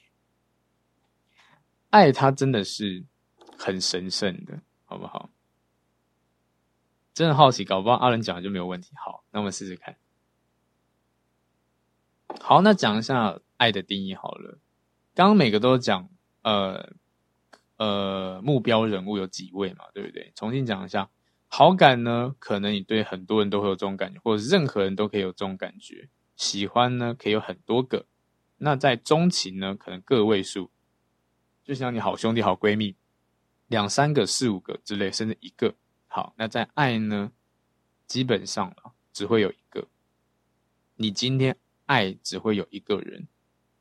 [1.94, 3.04] 爱他真的是
[3.56, 5.30] 很神圣的，好不好？
[7.12, 8.90] 真的好奇，搞不好阿伦讲的就没有问题。
[8.96, 9.96] 好，那我们试试看。
[12.40, 14.58] 好，那讲一下爱的定义好了。
[15.14, 16.10] 刚刚每个都讲，
[16.42, 16.94] 呃
[17.76, 20.32] 呃，目标人物有几位嘛，对不对？
[20.34, 21.08] 重新讲一下，
[21.46, 26.08] 好感呢，可能你对很多人都会有这种感觉，或者任何人都可以有这种感觉。
[26.34, 28.06] 喜欢呢，可以有很多个。
[28.56, 30.72] 那在钟情呢，可能个位数。
[31.64, 32.94] 就像你好兄弟、好闺蜜，
[33.68, 35.74] 两三个、四五个之类，甚至一个。
[36.06, 37.32] 好，那在爱呢，
[38.06, 38.76] 基本上，
[39.14, 39.88] 只会有一个。
[40.96, 41.56] 你今天
[41.86, 43.26] 爱只会有一个人，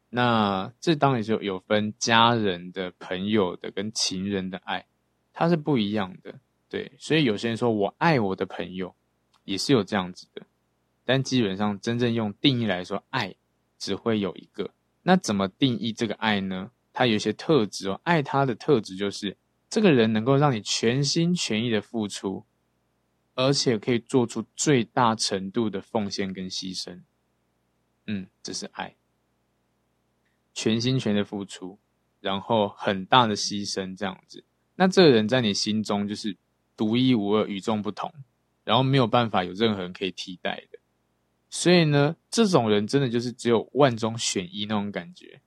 [0.09, 4.87] 那这当然就有分家人的、朋友的跟情人的爱，
[5.33, 6.39] 它是不一样的。
[6.69, 8.95] 对，所以有些人说我爱我的朋友，
[9.43, 10.41] 也是有这样子的。
[11.03, 13.35] 但基本上真正用定义来说，爱
[13.77, 14.71] 只会有一个。
[15.01, 16.71] 那怎么定义这个爱呢？
[16.93, 19.35] 他有些特质哦，爱他的特质就是
[19.67, 22.45] 这个人能够让你全心全意的付出，
[23.33, 27.01] 而且可以做出最大程度的奉献跟牺牲。
[28.05, 28.95] 嗯，这是爱，
[30.53, 31.79] 全心全的付出，
[32.21, 34.43] 然后很大的牺牲这样子。
[34.75, 36.37] 那这个人在你心中就是
[36.77, 38.13] 独一无二、与众不同，
[38.63, 40.79] 然后没有办法有任何人可以替代的。
[41.49, 45.41] 所以呢，这种人真的就是只有万中选一那种感觉。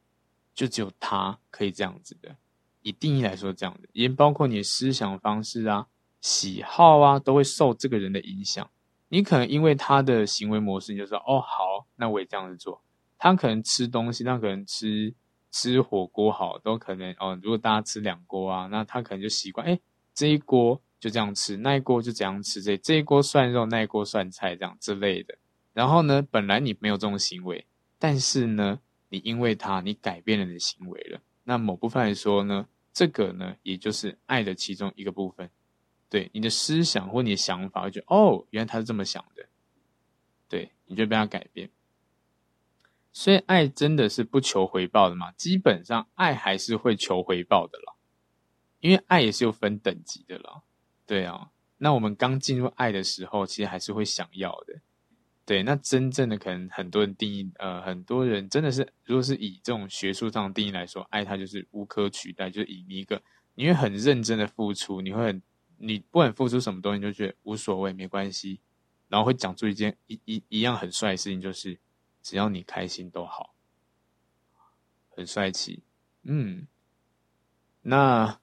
[0.57, 2.35] 就只有他可以这样子的，
[2.81, 5.87] 以定义来说这样的，也包括你的思想方式啊、
[6.23, 8.69] 喜好啊，都会受这个人的影响。
[9.09, 12.83] 你可能因为他的行为模式，你就说哦好，那我也这样子做。
[13.19, 15.15] 他可能吃东西，他可能吃
[15.53, 17.39] 吃火锅好，都可能哦。
[17.43, 19.79] 如果大家吃两锅啊，那他可能就习惯，哎，
[20.15, 25.37] 这一锅就这样吃，那一锅就这样吃，这这一锅涮肉，那一锅涮菜这样之类的。
[25.75, 27.67] 然后呢，本来你没有这种行为，
[27.99, 28.81] 但是呢。
[29.09, 31.21] 你因为他，你改变了你的行为了。
[31.45, 35.51] 那某部分来说呢，这个呢，也就是爱的其中一个部分。
[36.09, 39.47] 对你的思想或你的想法，就哦，原来他是这么想的。
[40.49, 41.69] 对，你就被他改变。
[43.13, 45.33] 所以爱真的是不求回报的嘛？
[45.33, 47.95] 基本上爱还是会求回报的啦，
[48.81, 50.63] 因为爱也是有分等级的啦。
[51.07, 54.81] 对啊，那我们刚进入爱的时候，其实还是会想要的。
[55.47, 63.23] 对，那真正的可能很多人定义，呃，很多人真的是，如果是以这种学术上的定义来说，爱他就是无可取代，就是以一个
[63.55, 65.41] 你会很认真的付出，你会很，
[65.79, 68.59] 你不管付出什么东西，你就觉得无所谓，没关系，
[69.07, 71.79] 然后会讲出一件一一一样很帅的事情，就是
[72.25, 73.55] 只要你开心都好，
[75.11, 75.81] 很帅气，
[76.25, 76.67] 嗯，
[77.83, 78.41] 那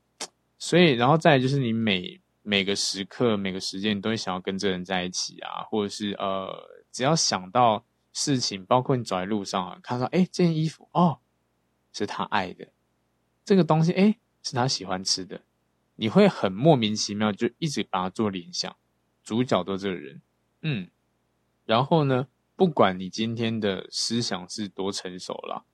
[0.58, 6.72] 所以然后再来就是你每每个时刻每个时间，你都会想要跟这人在一起啊，或者是呃。
[6.94, 7.84] 只要想到
[8.14, 11.20] 事情，包括你走在路上啊，看到哎，这件衣服哦，
[11.92, 12.70] 是他爱的，
[13.44, 15.42] 这个东西哎，是他喜欢吃的，
[15.96, 18.74] 你会很莫名其妙就一直把它做联想，
[19.24, 20.22] 主角都这个人，
[20.62, 20.90] 嗯，
[21.66, 25.66] 然后呢，不管你今天的思想是多成熟啦，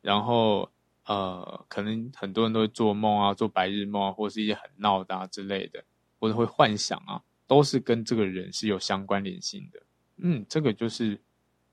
[0.00, 0.70] 然后
[1.04, 5.84] 呃，可能很多人都会做梦啊，做白日梦啊，或是一些很闹的啊之类的，
[6.20, 9.82] 或者会幻想啊，都是跟这个人是有相关联性的。
[10.18, 11.20] 嗯，这个就是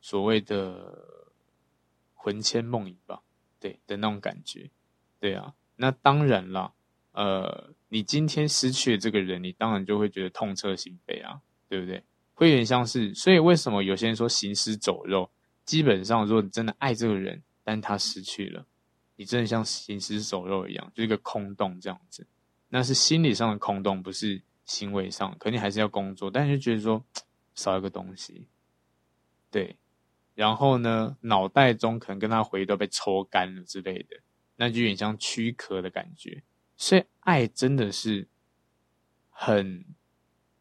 [0.01, 1.07] 所谓的
[2.13, 3.21] 魂牵梦萦吧，
[3.59, 4.69] 对的那种感觉。
[5.19, 6.73] 对啊，那当然啦，
[7.13, 12.03] 呃，你今天失去了这个人，你当然就会觉得痛彻心扉啊，对不对？
[12.33, 15.31] 会有点像是，所以为什么有些人说行尸走肉？
[15.63, 18.65] 基本上，如果你真的爱这个人，但他失去了，
[19.15, 22.27] 你真的像行尸走肉一样，就一个空洞这样子。
[22.69, 27.03] 那是心理上的空洞，不是行为上，肯定还是要工作，但是就觉得说
[27.55, 28.47] 少一个东西，
[29.49, 29.75] 对。
[30.35, 34.17] 然后呢，脑袋中可能跟他回忆都被抽干了之类的，
[34.57, 36.43] 那就有点像躯壳的感觉。
[36.77, 38.27] 所以爱真的是
[39.29, 39.85] 很。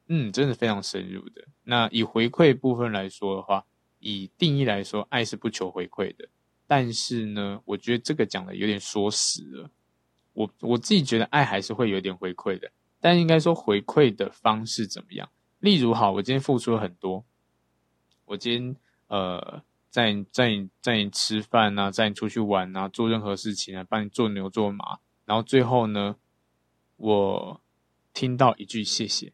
[0.07, 1.47] 嗯，真的非常深入的。
[1.63, 3.65] 那以回馈部分来说的话，
[4.01, 6.29] 以定义来说，爱是不求回馈的。
[6.67, 9.71] 但是呢，我觉得这个讲的有点说死了。
[10.35, 12.71] 我我自己觉得爱还是会有点回馈的，
[13.01, 15.27] 但应该说回馈的方式怎么样？
[15.65, 17.25] 例如，好，我今天付出了很多，
[18.27, 26.17] 我今天呃，在在你在你吃饭啊，在你出去玩啊，做任何事情啊，帮你做牛做马，然后最后呢，
[26.99, 27.63] 我
[28.13, 29.33] 听到一句谢谢。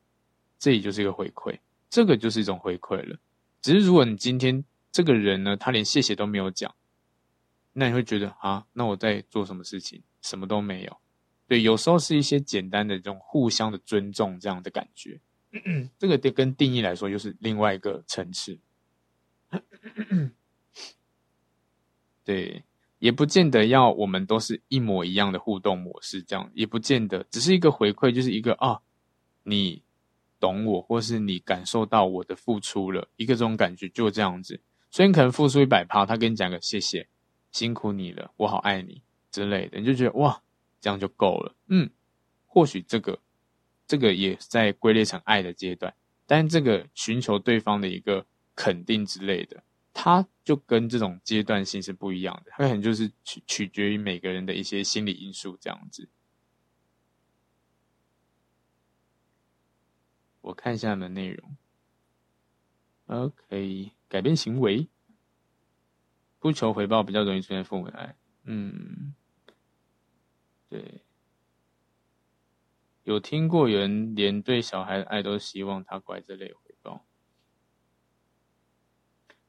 [0.57, 1.59] 这也就是一个回馈，
[1.89, 3.19] 这个就是一种回馈了。
[3.61, 6.73] 只是如果你今天这个人呢，他连谢谢都没有讲，
[7.73, 10.01] 那你会觉得啊，那我在做什么事情？
[10.23, 10.97] 什么都没有。
[11.49, 15.21] 对，有时候是一些简单的这种互相的尊重这样的感觉。
[15.99, 18.59] 这个跟定义来说，又是另外一个层次。
[22.25, 22.65] 对，
[22.99, 28.81] 也不见得要我们都是一模一样的互动模式，这样也不见得，只是一个回馈，就是一个啊，
[29.43, 29.83] 你。
[30.41, 34.59] 懂我，或是你感受到我的付出了，一个这种感觉就这样子。
[34.91, 37.07] 所以你可能付出一百趴，他跟你讲个谢谢，
[37.53, 40.43] 辛苦你了，我好爱你之类的，你就觉得哇，
[40.81, 41.55] 这样就够了。
[41.67, 41.91] 嗯，
[42.47, 43.19] 或许这个
[43.91, 45.93] 这个也在归类成爱的阶段，
[46.25, 48.25] 但这个寻求对方的一个
[48.55, 56.09] 肯定之类的，它就跟这种阶段性是不一样的，它可能就是取取决于每个人的一些心理因素这样子。
[60.41, 61.57] 我看一下你的内容。
[63.07, 64.87] OK，改变行为，
[66.39, 68.15] 不求回报比较容易出现父母的爱。
[68.45, 69.13] 嗯，
[70.69, 71.03] 对。
[73.13, 77.05] 有听过有人连对小孩的爱都希望他乖这类回报。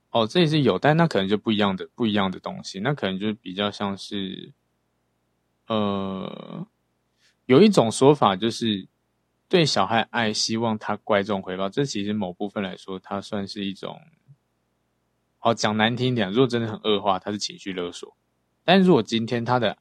[0.10, 2.80] 哦，这也是有，但那可能就不一样的不一样的东西。
[2.80, 4.52] 那可能就比较像是，
[5.68, 6.68] 呃，
[7.46, 8.88] 有一种说法就是。
[9.52, 14.00] 对小孩爱，希望他乖，这种回报，这其实某部分来说，它算是一种，
[15.42, 18.16] 哦，讲难听一点，如果真的很恶化，它是情绪勒索。
[18.64, 19.78] 但如果今天他的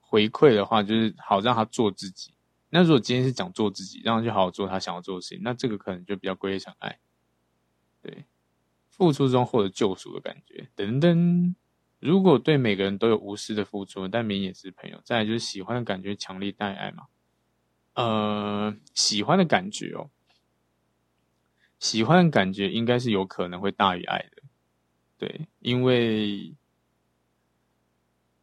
[0.00, 2.31] 回馈的话，就是好让他做自己。
[2.74, 6.98] 那如果今天是讲做自己，让他去好好做他想要做的事情，那这个可能就比较归类成爱。
[8.00, 8.24] 对，
[8.88, 11.54] 付出中获得救赎的感觉，等等。
[12.00, 17.08] 如果对每个人都有无私的付出，但明也是朋友，再来就是喜欢的感觉，强力带爱嘛。
[17.92, 20.08] 呃，喜欢的感觉哦，
[21.78, 24.42] 喜欢的感觉应该是有可能会大于爱的，
[25.18, 26.54] 对，因为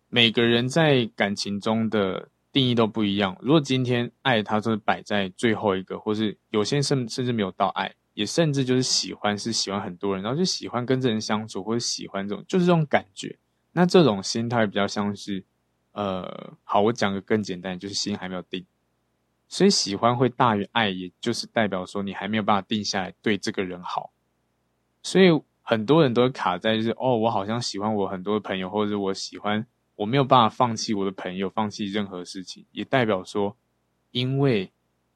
[0.08, 3.38] 每个人在感情中的定义都不一样。
[3.41, 13.38] 如果今天爱它就是摆在最后一个，或是有些甚甚至没有到爱，也甚至就是喜欢是喜欢很多人，然后就喜欢跟这人相处，或者喜欢这种就是这种感觉。
[13.72, 15.43] 那这种心态比较像是，
[15.91, 18.66] 呃，好，我讲个更简单，就是心还没有定。
[19.47, 24.12] 所以喜欢会大于爱，也就是代表说你还没有办法定下来对这个人好。
[25.02, 25.28] 所以
[25.62, 29.66] 很多人都卡在就是哦，我好像喜欢我很多朋友，或者我喜欢
[30.00, 33.58] 我没有办法放弃我的朋友，放弃任何事情，也代表说，
[34.12, 34.72] 因为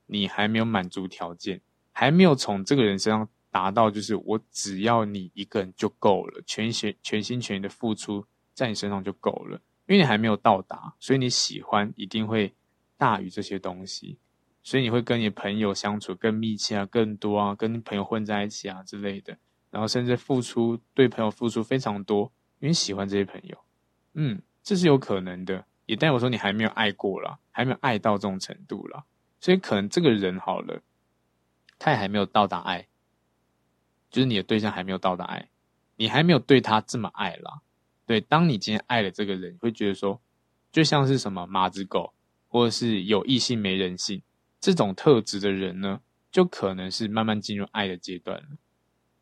[0.07, 1.61] 你还没有满足条件，
[1.93, 9.57] 还没有从这个人身上达到就是我只要你一个人就够了，全心全心全意的付出在你身上就够了，
[9.88, 12.53] 因为你还没有到达，所以你喜欢一定会
[12.97, 14.17] 大于这些东西。
[14.63, 19.38] 所以你会跟你朋友相处更密切啊，更多啊，跟朋友混在一起啊之类的，
[19.71, 22.29] 然后甚至付出对朋友付出非常多，
[22.59, 23.57] 因为喜欢这些朋友，
[24.13, 29.03] 嗯，这是有可能的，也代表说你还没有爱过啦，还没有爱到这种程度啦，
[29.39, 30.82] 所以可能这个人好了，
[31.78, 32.88] 他也还没有到达爱，
[34.09, 35.49] 就是你的对象还没有到达爱，
[35.97, 37.61] 你还没有对他这么爱啦，
[38.05, 40.22] 对，当你今天爱了这个人，你会觉得说，
[40.72, 42.14] 就像是什么马子狗，
[42.47, 44.22] 或者是有异性没人性。
[44.61, 45.99] 这种特质的人呢，
[46.32, 48.47] 就可能是慢慢进入爱的阶段了。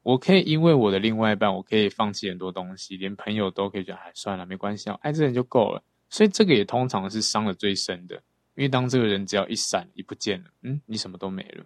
[0.04, 5.84] 我可以因为我的另外一半，我可以放弃很多东西，连朋友都可以觉得，哎，算了，没关系，爱这个人就够了。
[6.10, 8.16] 所以这个也通常是伤的最深的，
[8.56, 11.64] 因为当这个人只要一闪一不见了，嗯，你什么都没了。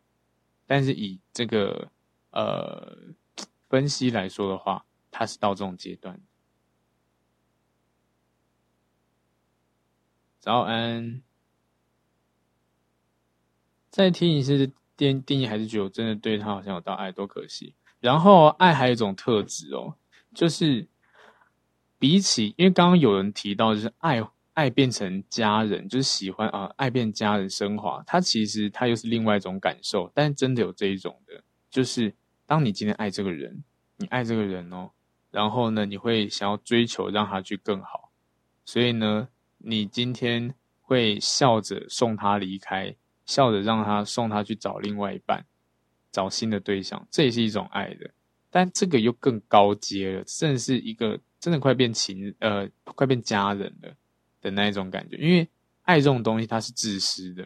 [0.68, 1.90] 但是以这个
[2.32, 2.98] 呃
[3.70, 6.20] 分析来说的话，他是到这种阶段。
[10.40, 11.24] 早安，
[13.90, 17.74] 再听一次定定义还是觉得我真的对他好像有到爱，多可惜。
[18.06, 19.95] 然后爱还有一种特质哦，
[20.32, 20.88] 就是
[21.97, 24.22] 比起，因为刚刚有人提到，就是爱
[24.53, 30.12] 爱变成家人，就是喜欢啊，爱变家人升华，它其实它又是另外一种感受。
[30.14, 32.14] 但真的有这一种的，就是
[32.45, 33.64] 当你今天爱这个人，
[33.97, 34.91] 你爱这个人哦，
[35.32, 38.12] 然后呢，你会想要追求让他去更好，
[38.66, 42.95] 所以呢，你今天会笑着送他离开，
[43.26, 45.47] 笑着让他送他去找另外一半。
[46.16, 48.09] 找新的对象，这也是一种爱的，
[48.49, 53.93] 但这个又更高阶了，甚至是一个真的快变情呃，快变家人了
[54.39, 55.18] 的那一种感觉。
[55.18, 55.45] 因为
[55.82, 57.45] 爱这种东西，它是自私的，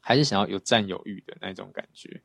[0.00, 2.22] 还是想要有占有欲的那种感觉。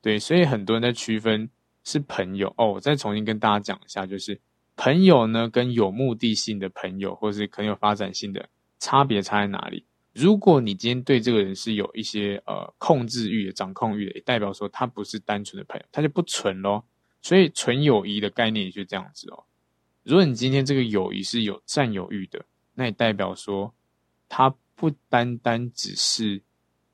[0.00, 1.50] 对，所以很多人在区分
[1.82, 2.70] 是朋友哦。
[2.74, 4.40] 我再重新跟大家讲一下，就是
[4.76, 8.48] 朋友呢，跟有目的性的朋友，或是很有发展性的，
[8.78, 9.84] 差别差在哪里？
[10.12, 16.84] 如果你今天对这个人是有一些呃控制欲的、掌控欲的，也代表说他不是单纯的朋友，他就不纯咯。
[17.22, 19.44] 所以纯友谊的概念也就这样子哦。
[20.02, 22.44] 如果你今天这个友谊是有占有欲的，
[22.74, 23.72] 那也代表说
[24.28, 26.42] 他不单单只是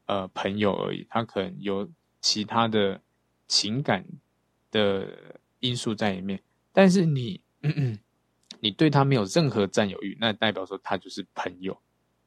[0.07, 1.91] 呃朋友而已，他可能有
[2.21, 3.01] 其他的
[3.47, 4.05] 情感
[4.71, 5.09] 的
[5.61, 6.41] 因素在里面。
[6.73, 7.99] 但是你嗯嗯
[8.61, 11.77] 你对他没有任何占有欲，那代表说他就是朋友。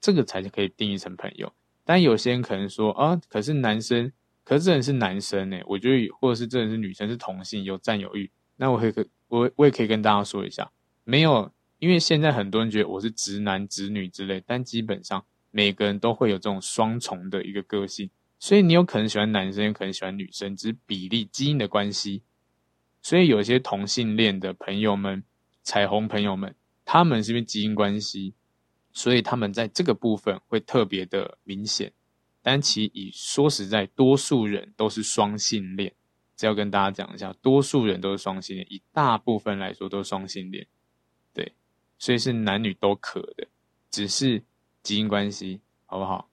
[0.01, 1.53] 这个才是可以定义成朋友，
[1.85, 4.11] 但有些人可能说啊，可是男生，
[4.43, 5.59] 可是这人是男生呢？
[5.67, 8.93] 我觉得，或者是这人是女生，是同性，有占有欲，那我可以，
[9.27, 10.71] 我我也可以跟大家说一下，
[11.03, 22.23] 没有，因为现在很多人觉得我是直男直女之类，但基本上每个人都会有这种双重的一个个性，所以你有可能喜欢男生，有可能喜欢女生，只是比例基因的关系，
[23.03, 25.23] 所以有些同性恋的朋友们，
[25.61, 28.33] 彩虹朋友们，他们是因为基因关系。
[28.93, 31.91] 所以他们在这个部分会特别的明显，
[32.41, 35.93] 但其以说实在，多数人都是双性恋。
[36.35, 40.65] 这要跟大家讲一下，多数人都是双性恋，以大部分来说都是双性恋，
[41.33, 41.53] 对，
[41.99, 43.47] 所以是男女都可的，
[43.91, 44.43] 只是
[44.81, 46.29] 基因关系，好不好？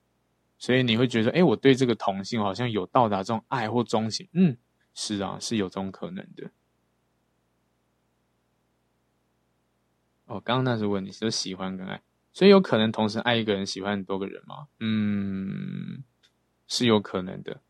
[0.59, 4.57] 所以你会觉得，哎，我对这个同性好像有到达这种爱或钟情，嗯，
[4.95, 6.51] 是啊，是有这种可能的。
[10.25, 12.01] 哦，刚刚那是问你是喜欢跟爱。
[12.39, 14.68] 所以有可能同时爱一个人，喜欢很多个人吗？
[14.78, 16.05] 嗯，
[16.68, 17.61] 是有可能的，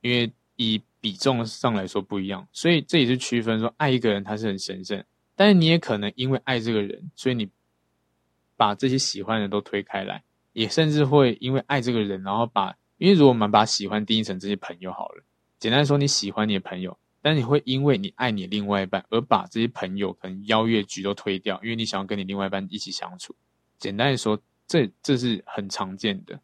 [0.00, 5.04] 因为以比重上来说不一样，所以这也是区分说爱一个人他是很神圣，
[5.36, 7.50] 但是你也可能因为爱这个人，所以你
[8.56, 15.22] 把这些喜欢的都推开来，也甚至会因为爱这个人，然后把，因为如果我们把喜欢定义成这些朋友好了，
[15.58, 23.36] 简单说你喜欢你的朋友，但你会因为你爱你另外一半而把这些朋友可能邀约局都推掉，因为你想要跟你另外一半一起相处。
[23.78, 26.40] 简单的说，这这是很常见的。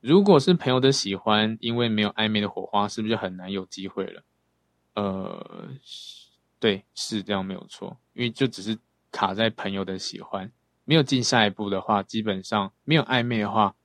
[0.00, 4.22] 如果是朋友的喜欢，因为没有暧昧的火花，是不是就很难有机会了？
[4.94, 5.68] 呃，
[6.58, 7.96] 对，是这样没有错。
[8.12, 8.76] 因为就只是
[9.12, 10.50] 卡在朋友的喜欢，
[10.84, 13.76] 没有进下一步的话，基本上没有暧昧的话，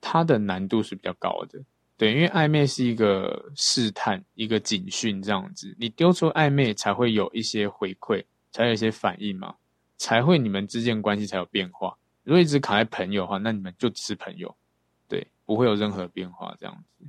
[0.00, 1.62] 它的难度是比较高的。
[1.96, 8.24] 对，因为暧昧是一个试探，一个警讯，这样子，你丢出暧昧才会有一些回馈。
[8.52, 9.56] 才有一些反应嘛，
[9.96, 11.98] 才会你们之间关系才有变化。
[12.22, 14.56] 如果一直卡在朋友的话，那你们就只是朋友，
[15.08, 17.06] 对，不会有任何变化这样子。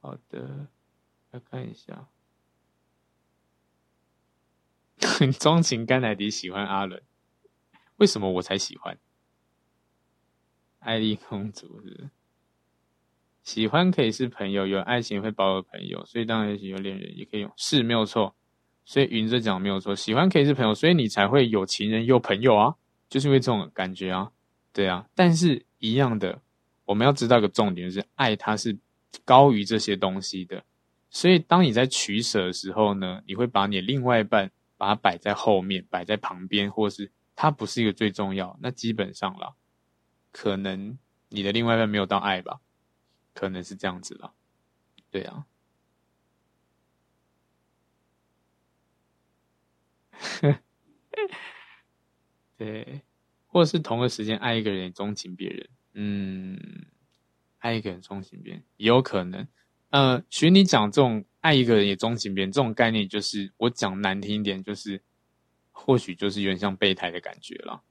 [0.00, 0.68] 好的，
[1.30, 2.08] 来看一下，
[5.38, 7.02] 钟情甘乃迪喜欢阿伦，
[7.96, 8.98] 为什么我才喜欢？
[10.80, 12.10] 艾丽公主是，
[13.42, 18.36] 喜欢可以是朋友，有爱情会保有朋友，所以当然也许有恋人也可以用，是没有错。
[18.86, 22.76] 所以云哲讲没有错，喜欢可以是朋友，所以你才会有情人又朋友啊，
[23.10, 24.30] 就是因为这种感觉啊，
[24.72, 25.04] 对啊。
[25.12, 26.40] 但是一样的，
[26.84, 28.78] 我们要知道一个重点，就是爱它是
[29.24, 30.62] 高于这些东西的。
[31.10, 38.56] 所以当你在取舍的时候呢，你会把你另外一半把它摆在后面，摆在旁边，或是它不是一个最重要。
[38.62, 39.54] 那基本上啦，
[40.30, 40.96] 可能
[41.28, 42.60] 你的另外一半没有到爱吧，
[43.34, 44.30] 可能是这样子啦，
[45.10, 45.44] 对啊。
[50.40, 50.58] 呵
[52.56, 53.02] 对，
[53.46, 56.58] 或者是同个时间爱一个人也，钟情别人，嗯，
[57.58, 59.46] 爱一个人，钟情别人也有可能。
[59.90, 65.00] 呃，学你讲这种爱一个人也钟情别人这种概念，就是我讲难听一点，就是
[65.70, 67.82] 或许就是有点像备胎的感觉了。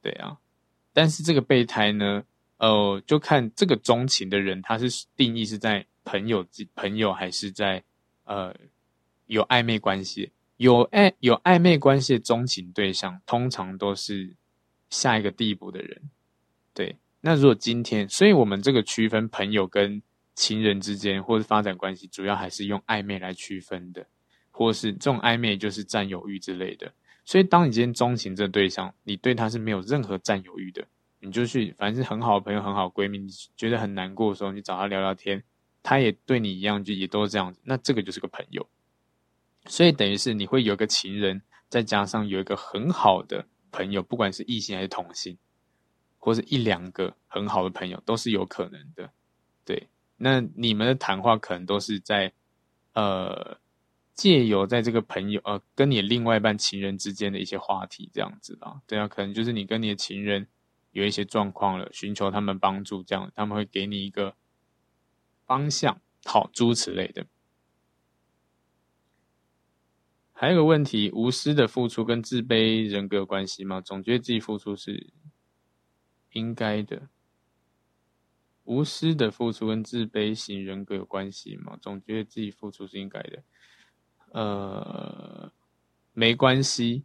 [0.00, 0.38] 对啊，
[0.92, 2.24] 但是这个备胎呢，
[2.58, 7.82] 呃，就看这个钟情的人，他是定义是在朋友、朋友还是在
[8.24, 8.54] 呃
[9.26, 10.32] 有暧昧关系。
[10.56, 14.36] 有暧有暧昧关系的钟情对象，通常都是
[14.90, 16.02] 下一个地步的人。
[16.72, 20.02] 对，那如果今天，所以我们这个区分朋友跟
[20.34, 24.06] 情人之间，或是发展关系，主要还是用暧昧来区分的，
[24.50, 26.92] 或是这种暧昧就是占有欲之类的。
[27.24, 30.86] 所以，当你今天钟情这对象，你对他是没有任何占有欲的，
[31.20, 35.42] 你就去，反正是很好的朋友、很好闺蜜，你觉得很难过的时候，你找他聊聊天，
[35.82, 38.66] 他也对你一样，就也都是这样子，那这个就是个朋友。
[39.66, 45.38] 所以等于是你会有个情人，再加上有一个很好的朋友，不管是异性还是同性，
[46.18, 49.10] 或者一两个很好的朋友，都是有可能的。
[49.64, 49.88] 对，
[50.18, 52.32] 那你们的谈话可能都是在，
[52.92, 53.58] 呃，
[54.14, 60.46] 借由在这个朋友呃跟你另外一半情人之间的一些话题这样子啊，对啊，可能就是你跟你的情人
[60.92, 64.36] 有一些状况了，寻求他们帮助，这样他们会给你一个
[65.46, 67.24] 方向，好，诸此类的。
[70.36, 73.80] 还有个问题，无私的付出跟自卑人格有关系吗？
[73.80, 75.06] 总觉得自己付出是
[76.32, 77.08] 应该的。
[78.64, 81.78] 无私的付出跟自卑型人格有关系吗？
[81.80, 83.42] 总觉得自己付出是应该的。
[84.32, 85.52] 呃，
[86.12, 87.04] 没关系，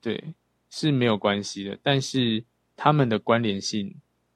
[0.00, 0.34] 对，
[0.68, 1.78] 是没有关系的。
[1.84, 2.44] 但是
[2.74, 3.94] 他们的关联性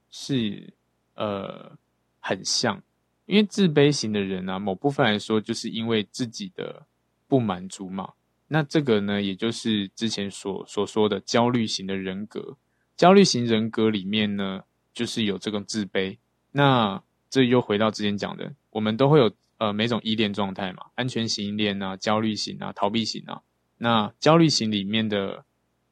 [0.09, 0.73] 是
[1.15, 1.77] 呃
[2.21, 2.81] 很像，
[3.25, 6.87] 因为自卑型的人啊，某部分来说，就是因为自己的。
[7.31, 8.11] 不满足嘛？
[8.49, 12.57] 那这个呢，也就是之前所所说的焦虑型的人格。
[12.97, 14.63] 焦虑型人格里面呢，
[14.93, 16.17] 就是有这个自卑。
[16.51, 23.41] 那这又回到之前讲的，我们都会有呃每种依恋状态嘛，安全型依恋啊，焦虑型啊，逃避型啊。
[23.77, 25.45] 那焦虑型里面的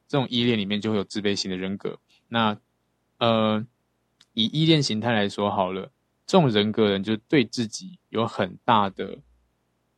[0.06, 1.98] 这种依恋里面就会有自卑型的人格。
[2.28, 2.58] 那
[3.16, 3.64] 呃，
[4.34, 5.90] 以依恋形态来说好了，
[6.26, 9.20] 这种人格人就对自己有很大的。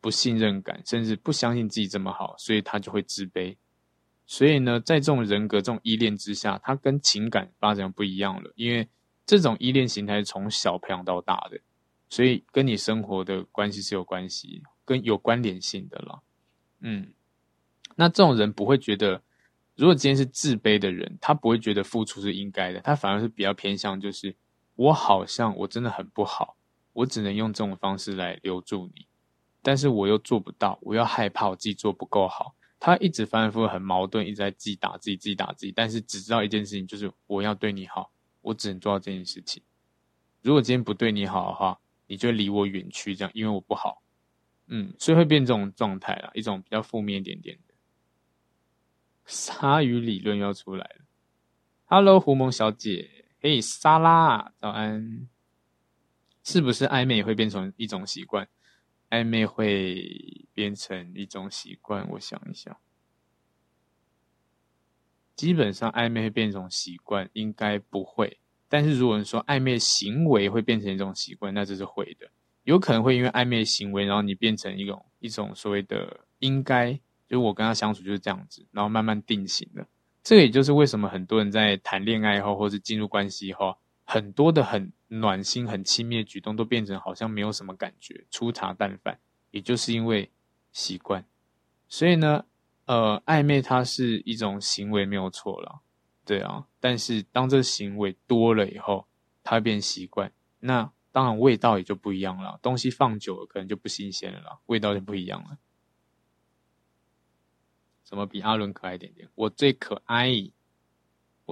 [0.02, 3.56] 不信任感，甚至不相信自己这么好，所以他就会自卑。
[4.26, 8.50] 所以呢，在这种人格、这种依恋之下，他跟情感发展不一样了。
[8.56, 8.88] 因为
[9.24, 11.58] 这种依恋形态是从小培养到大的，
[12.08, 16.22] 所以跟你生活的关系是有关系、跟有关联性的了。
[16.80, 17.12] 嗯，
[17.94, 19.22] 那这种人不会觉得，
[19.76, 24.34] 如果今天是自卑的人，他不会觉得付出是应该的，他反而是比较偏向，就是
[24.74, 26.56] 我好像我真的很不好，
[26.92, 29.06] 我只能用这种方式来留住你。
[29.62, 32.54] 但是我又做不到，我又害怕我自己做不够好。
[32.80, 35.70] 他一直反复很矛盾，一直在自己打自己，自己打自己。
[35.70, 39.62] 但是只知道一件事情，就是我要对你好，我只能做到这件事情。
[40.42, 41.78] 如果今天不对你好的话，
[42.08, 44.02] 你就离我远去，这样，因为我不好。
[44.66, 47.74] 嗯，所以会变这种状态啦，一种比较负面一点点的。
[49.26, 51.04] 鲨鱼理论要出来了。
[51.84, 55.28] Hello，胡蒙小姐，嘿，莎拉，早安。
[56.42, 58.48] 是不是暧昧会变成一种习惯？
[59.12, 62.74] 暧昧会变成一种习惯，我想一想，
[65.36, 68.38] 基本上暧昧会变成一种习惯，应该不会。
[68.70, 72.30] 但是如果你说暧昧行为会变成一种习惯，那这是会的。
[72.64, 76.94] 有可能会因为暧昧行为，然后你变成一种一种所谓的应该，
[77.26, 79.86] 就是我跟他相处就是这样子，然后慢慢定型了。
[80.22, 83.76] 这个也就是为什么很多人在谈恋爱后，或是进入关系后，
[84.12, 84.92] 很多的很。
[85.14, 89.20] 暖心、很亲密的举动都变成好像没有什么感觉，粗茶淡饭，
[89.50, 90.30] 也就是因为
[90.72, 91.22] 习惯。
[91.86, 92.46] 所以呢，
[92.86, 95.82] 呃，暧昧它是一种行为没有错了，
[96.24, 96.66] 对啊。
[96.80, 99.06] 但是当这行为多了以后，
[99.44, 102.58] 它变习惯，那当然味道也就不一样了。
[102.62, 105.58] 东西放久了可能就不新鲜了，味道就不一样了。
[108.02, 109.28] 怎么比阿伦可爱一点点？
[109.34, 110.50] 我最可爱。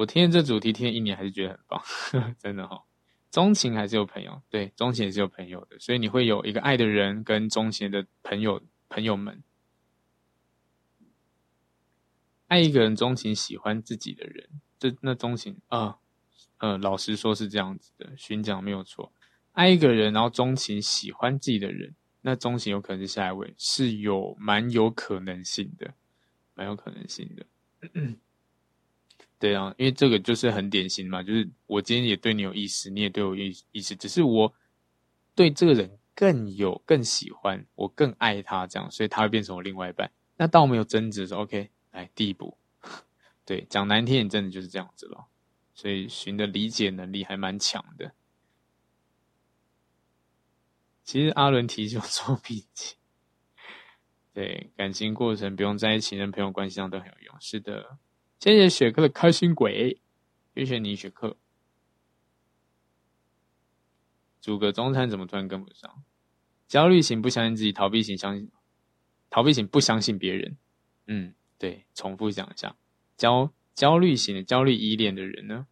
[0.01, 1.83] 我听这主题听了一年还是觉得很棒，
[2.41, 2.83] 真的哈、哦。
[3.31, 9.43] 钟情还是有朋友，对，钟情也是有朋友的，所以你会有一个爱的人跟钟情的朋友朋友们。
[12.47, 14.49] 爱一个人，钟情喜欢自己的人，
[14.79, 15.99] 这那钟情啊，
[16.57, 19.13] 呃，老实说是这样子的，寻讲没有错。
[19.53, 25.93] 爱一个人，然后钟情喜欢自己的人，那钟情有可能是下一位，是有蛮有可能性的，
[26.55, 27.47] 蛮有可能性的。
[29.41, 34.55] 对啊，因为这个就是很典型嘛，就是我今天也对你有意思，你也对我有意思，只是我
[35.35, 40.13] 对这个人更有更喜欢，我更爱他这样，所以他会变成我另外一半。
[40.37, 42.59] 那当我们有争执的时候，OK，来第一步。
[43.47, 45.27] 对，讲难听点，真的就是这样子了。
[45.75, 48.13] 所以寻的理解能力还蛮强的。
[51.03, 52.97] 其实阿伦提醒我做笔记。
[54.35, 57.35] 对，感情过程不用在情人朋友关系上都很有用。
[57.41, 57.97] 是的，
[58.41, 60.01] 谢谢雪克的开心鬼，
[60.55, 61.37] 谢谢你雪克。
[64.41, 66.03] 煮个中餐怎么突然跟不上？
[66.67, 68.51] 焦虑型不相信自己，逃避型相信，
[69.29, 70.57] 逃避型不相信别人。
[71.07, 72.75] 嗯，对，重复讲一下，
[73.19, 75.67] 焦焦虑型的焦虑依恋的人呢，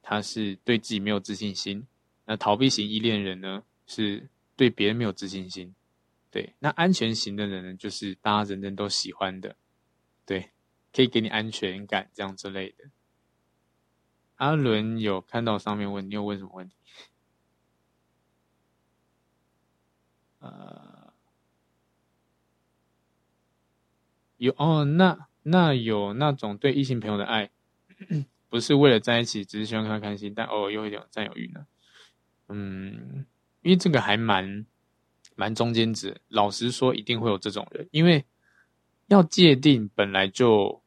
[0.00, 1.82] 他是对自己没有自信心；
[2.24, 5.74] 那逃避型依恋人呢，是对别人没有自信心。
[6.30, 9.54] 对，那安全型的人呢，就是大家人人都喜欢的，
[10.24, 10.48] 对，
[10.94, 12.84] 可以给你安全感这样之类的。
[14.36, 16.76] 阿伦有看到上面问，你有问什么问题？
[20.38, 21.12] 呃，
[24.36, 27.50] 有哦，那那有那种对异性朋友的爱，
[28.48, 31.66] 不是为了在一起，只是希望看他开心，但偶尔又有占有欲呢？
[32.48, 33.26] 嗯，
[33.62, 34.64] 因为这个还蛮。
[35.36, 38.24] 蛮中间值，老实说，一定会有这种人，因为
[39.08, 40.83] 要界定本来就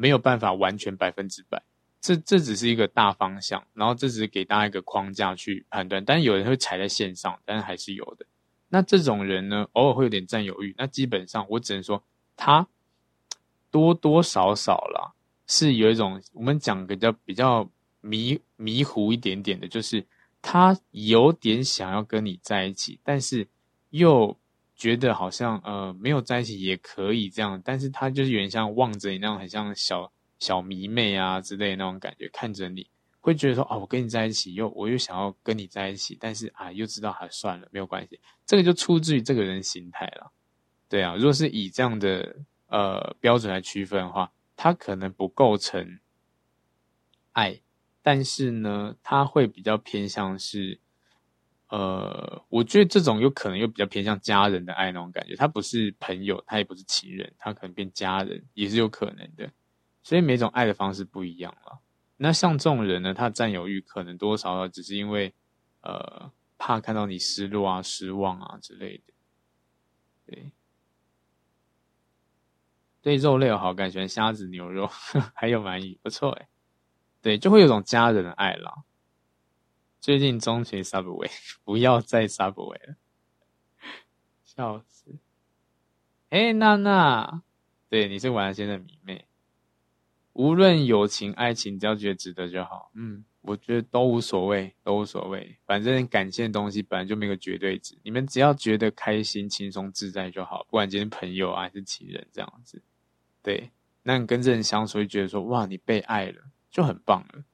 [0.00, 1.62] 没有办法完全百分之百，
[2.00, 8.24] 这这只是一个大方向，然后这只是给大家一个框架去判断，但有人会踩在线上，但是还是有的。
[8.68, 12.02] 那这种人呢，偶尔会有点占有欲，那基本上我只能说
[12.36, 12.66] 他
[13.70, 15.12] 多多少少啦，
[15.46, 17.68] 是有一种我们讲个叫比较
[18.00, 20.06] 迷迷糊一点点的，就是。
[20.42, 23.46] 他有点想要跟你在一起，但是
[23.90, 24.34] 又
[24.80, 32.88] 觉得好像呃没有在一起也可以这样，但是他就是有点像望着你那种，很像小小迷妹啊之类的那种感觉，看着你
[33.20, 40.32] 会觉得说啊，我跟你在一起，又我又想要跟你在一起，但是啊又知道还算了，没有关系，这个就出自于这个人心态了。
[40.88, 42.36] 对啊，如果是以这样的
[42.68, 46.00] 呃标准来区分的话，他可能不构成
[47.32, 47.60] 爱。
[48.02, 50.80] 但是呢，他会比较偏向是，
[51.70, 55.36] 呃，我觉得这种有可能又比较偏向家人的爱那种感觉。
[55.36, 59.50] 他不是朋友，他也不是情人，他可能变家人也是有可能的。
[60.02, 61.78] 所以每种爱的方式不一样了。
[62.16, 65.32] 那像这种人呢，他占有欲可能多少少只是因为，
[65.82, 69.12] 呃，怕看到你失落啊、失望啊之类的。
[70.26, 70.52] 对，
[73.02, 74.86] 对肉类有好感，喜欢虾子、牛肉，
[75.34, 76.46] 还有鳗鱼，不错诶
[77.22, 78.74] 对，就会有种家人的爱啦。
[80.00, 81.30] 最近中学 Subway，
[81.62, 82.96] 不要再 Subway 了，
[84.42, 85.18] 笑死！
[86.30, 87.42] 哎，娜娜，
[87.90, 89.26] 对，你是完先生的迷妹。
[90.32, 92.90] 无论友情、爱情，只要觉得值得就好。
[92.94, 95.58] 嗯，我觉得都无所谓，都无所谓。
[95.66, 100.64] 反正感情的东西本来就没有绝对值，你们只要觉得开心、轻松、自在就好。
[100.64, 102.80] 不管今天朋友啊还是情人，这样子。
[103.42, 103.70] 对，
[104.04, 106.44] 那你跟这人相处，会觉得说，哇，你被爱了。
[106.70, 107.44] 就很棒了，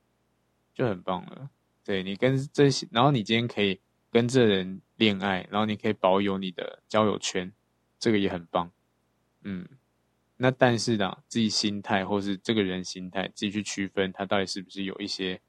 [0.74, 1.50] 就很棒了。
[1.86, 3.78] 对，你跟这些，然后你今天可以
[4.10, 7.52] 跟这人恋爱，然后你可以保有你的交友圈，
[8.00, 8.72] 这个也很棒。
[9.44, 9.68] 嗯，
[10.36, 15.40] 那但是呢，自己心态或是这个人心态，自己去区分他到底是不是有一些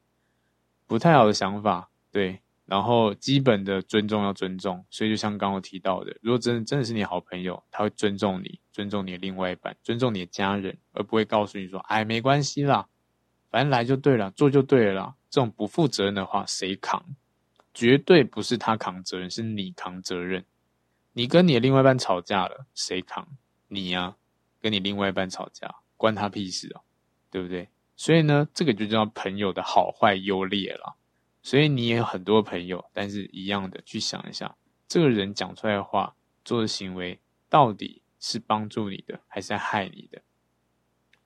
[0.85, 1.89] 不太好的想法。
[2.11, 4.85] 对，然后基本的尊重要尊重。
[4.91, 12.87] 所以就像刚刚我提到的，如果真的真的是你好朋友，他会尊重你，尊重你的另外一半，尊重你的家人，而不会告诉你说：“哎，没关系啦。”
[13.49, 15.15] 反正来就对了，做就对了。
[15.29, 17.15] 这种不负责任的话，谁扛？
[17.73, 20.45] 绝对不是他扛责任，是你扛责任。
[21.13, 23.27] 你跟你的另外一半吵架了，谁扛？
[23.67, 24.17] 你呀、啊，
[24.59, 26.81] 跟你另外一半吵架，关他屁事哦，
[27.29, 27.69] 对不对？
[27.95, 30.95] 所以呢，这个就叫朋友的好坏优劣了。
[31.43, 34.55] 所以你也有很多朋友，但是一样的，去想一下，
[34.87, 40.21] 这个人讲出来的话、做的行为，到底是帮助你的，还是害你的？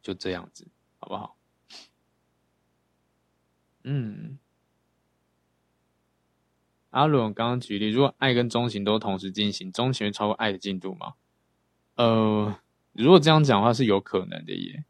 [0.01, 0.67] 就这样子，
[0.99, 1.35] 好不好？
[3.83, 4.37] 嗯，
[6.91, 11.13] 阿伦我刚刚举例，如果爱跟钟情都同时进行，钟情会超过爱的进度吗？
[11.95, 12.59] 呃，
[12.93, 14.85] 如果这样讲的话，是有可能的耶，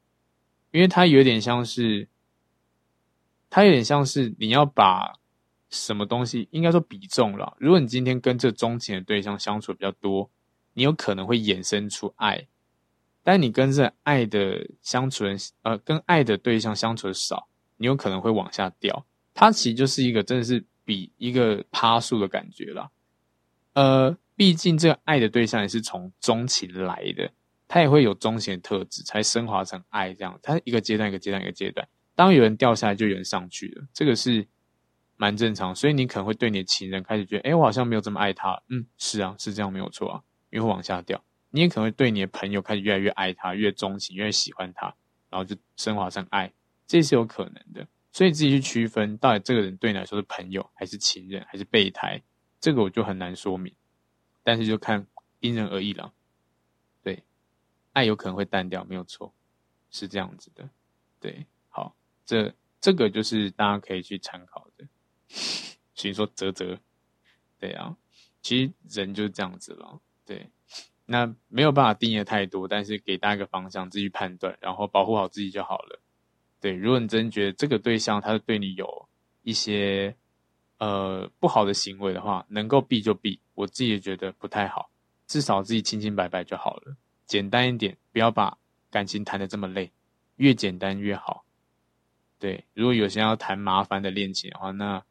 [0.72, 2.08] 因为它有点像是，
[3.50, 5.20] 它有点像是你要把
[5.70, 7.56] 什么东西，应该说比重了。
[7.60, 10.30] 如果你今天跟这钟情的对象相处比较多，
[10.74, 12.48] 你有可能会衍生出爱，
[13.24, 17.48] 但你跟这爱的相处人，呃，跟爱的对象相处的少。
[17.82, 22.92] 你有可能会往下掉，它其实就是一个真的是比一个趴树的感觉啦。
[23.74, 27.32] 呃，毕竟这个爱的对象也是从钟情来的，
[27.68, 30.40] 它也会有钟情的特质，才升华成爱这样。
[30.44, 34.48] 它一个阶段一个阶段一个阶段，当有人掉下来，就有人上去了，这个是
[35.18, 35.74] 蛮正常。
[35.74, 38.62] 所以你可能会对你的情人开始觉得，哎，我好像没有这么爱他。
[38.70, 40.22] 嗯，是啊，是这样没有错啊，
[40.52, 41.20] 因为会往下掉。
[41.50, 44.94] 你也可能会对你的朋友开始越来越爱他，越钟情，越喜欢他，
[45.32, 46.52] 然后就升华成爱。
[46.92, 52.22] 这是有可能的，所以自己去区分到底这个人对你来说是朋友还是情人还是备胎，
[52.60, 53.74] 这个我就很难说明。
[54.44, 55.08] 但是就看
[55.40, 56.12] 因人而异了。
[57.02, 57.24] 对，
[57.94, 59.34] 爱有可能会淡掉，没有错，
[59.90, 60.70] 是这样子的。
[61.22, 61.96] 对，好，
[62.26, 64.86] 这这个就是大家可以去参考的。
[65.96, 66.78] 所以说，啧啧，
[67.58, 67.96] 对啊，
[68.42, 70.02] 其实人就是这样子了。
[70.26, 70.50] 对，
[71.06, 76.01] 那没有办法定义的太多，但是给大家一个方向，自己判断，然后保护好自己就好了。
[76.62, 79.10] 对，如果你真觉得这个对象他是对你有
[79.42, 80.16] 一些
[80.78, 83.40] 呃不好的行为的话，能够避就避。
[83.56, 84.92] 我自己也觉得不太好，
[85.26, 88.58] 至少自己清清白白就好了，简单一点，不要把
[88.92, 89.92] 感情谈得这么累，
[90.36, 91.44] 越简单越好。
[92.38, 95.04] 对，如果有些要谈麻烦的恋情的话，那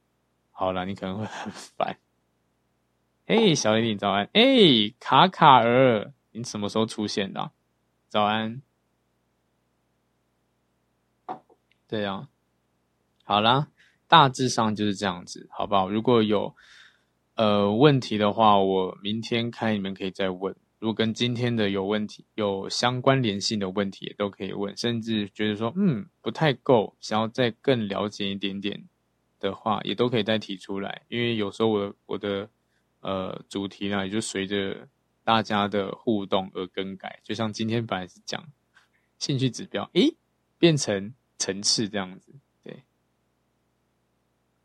[0.52, 1.96] 好了，你可能会很烦。
[3.26, 4.28] 嘿，小李，你早安。
[4.32, 4.42] 哎，
[5.00, 7.50] 卡卡儿，你什么时候出现的？
[8.08, 8.62] 早安。
[11.90, 12.28] 对啊，
[13.24, 13.66] 好啦，
[14.06, 15.90] 大致上就是这样子，好不好？
[15.90, 16.54] 如果有
[17.34, 20.54] 呃问题的话，我明天开，你们可以再问。
[20.78, 24.76] 如果跟今天的有问题、有相关联性的问题，也都可以问。
[24.76, 28.84] 甚至觉得说，嗯，不太够，想要再更了解一点点
[29.40, 31.02] 的话，也都可以再提出来。
[31.08, 32.48] 因为有时候我的我的。
[33.02, 34.86] 呃，主题呢，也就随着
[35.24, 37.18] 大家的互动而更改。
[37.24, 38.46] 就像今天本来是讲
[39.16, 40.14] 兴趣指标，诶，
[40.58, 42.32] 变成层次这样子。
[42.62, 42.84] 对，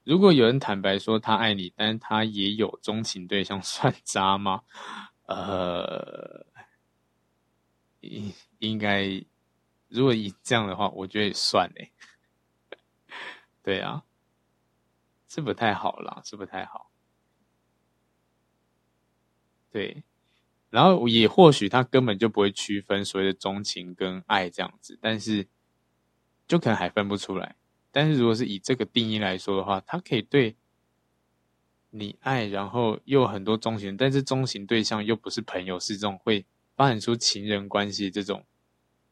[0.04, 4.62] 如果有人坦白说他爱你，但是他也有钟情对象，算渣吗？
[5.26, 6.46] 呃，
[8.02, 9.26] 应应该，
[9.88, 11.92] 如果以这样的话，我觉得也算诶。
[13.64, 14.04] 对啊，
[15.28, 16.92] 是不太好啦，是不太好。
[19.72, 20.04] 对，
[20.70, 25.48] 然后也或许他根本就不会区分所谓的钟情跟爱这样子，但是
[26.48, 27.56] 就可能还分不出来。
[27.92, 30.56] 但是如果是以这个定义来说的话，他可以对
[31.90, 36.46] 你爱，然后又很多钟情，但是钟情对象又不是朋友，是这种会
[36.76, 38.44] 发展出情人关系这种，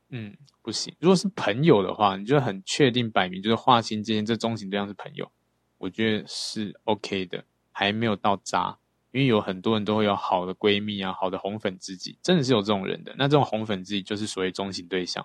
[0.10, 0.93] 嗯，不行。
[0.99, 5.31] 如果是朋友的话，你就很确定摆明就是划清界限，这钟情对象是朋友，
[5.77, 8.77] 我觉得是 OK 的，还没有到渣。
[9.11, 13.14] 因为有很多人都会有好的闺蜜啊，好的红粉知己，真的是有这种人的。
[13.15, 15.23] 那这种红粉知己就是所谓钟情对象，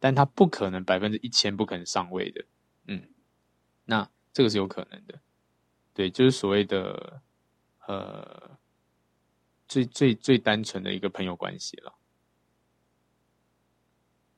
[0.00, 2.44] 但他不可能百分之一千不可能上位的，
[2.86, 3.08] 嗯，
[3.84, 5.20] 那这个是有可能的，
[5.94, 7.22] 对，就是所谓的
[7.86, 8.58] 呃
[9.68, 11.94] 最最最单纯的一个朋友关系了。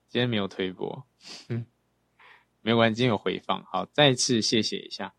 [0.08, 1.06] 今天没有推播，
[1.48, 1.64] 嗯，
[2.60, 3.64] 没有关系，今天有回放。
[3.64, 5.14] 好，再次谢谢一下，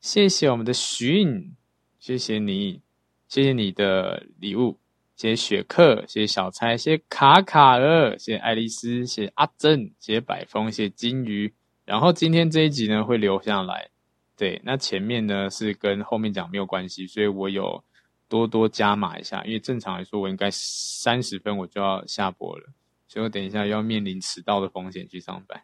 [0.00, 1.56] 谢谢我们的徐颖，
[1.98, 2.82] 谢谢你。
[3.28, 4.78] 谢谢你的礼物，
[5.16, 11.52] 谢谢雪克，谢谢小蔡，谢谢卡卡尔，谢谢爱丽丝，谢谢阿珍，谢谢百风，谢谢金鱼。
[11.86, 13.88] 然后今天这一集呢会留下来，
[14.36, 17.82] 对，那前面呢是跟后面讲没有关系，所以我有
[18.28, 22.66] 多多加码一下，因为正常来说我应该三十分我就要下播了，
[23.08, 25.62] 所以我等一下要面临迟到的风险去上班。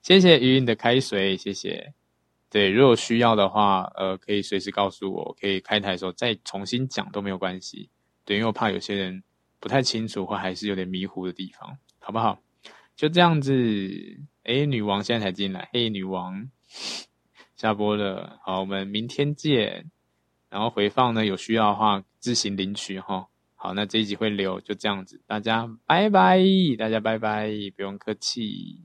[0.00, 1.92] 谢谢鱼云的开水，谢谢。
[2.48, 7.90] 对，如果需要的话，呃，可以随时告诉我，可以开台的时候再重新讲都没有关系。
[8.24, 9.22] 对，因为我怕有些人
[9.60, 12.38] 不太清楚或还是有点迷糊的地方，好不好？
[12.94, 13.52] 就这样子。
[14.44, 16.50] 诶，女王现在才进来，嘿，女王
[17.54, 18.40] 下播了。
[18.44, 19.90] 好，我们明天见。
[20.50, 23.28] 然后回放呢，有需要的话自行领取哈。
[23.54, 26.40] 好，那这一集会留，就这样子，大家拜拜，
[26.76, 28.80] 大家拜拜，不用客气。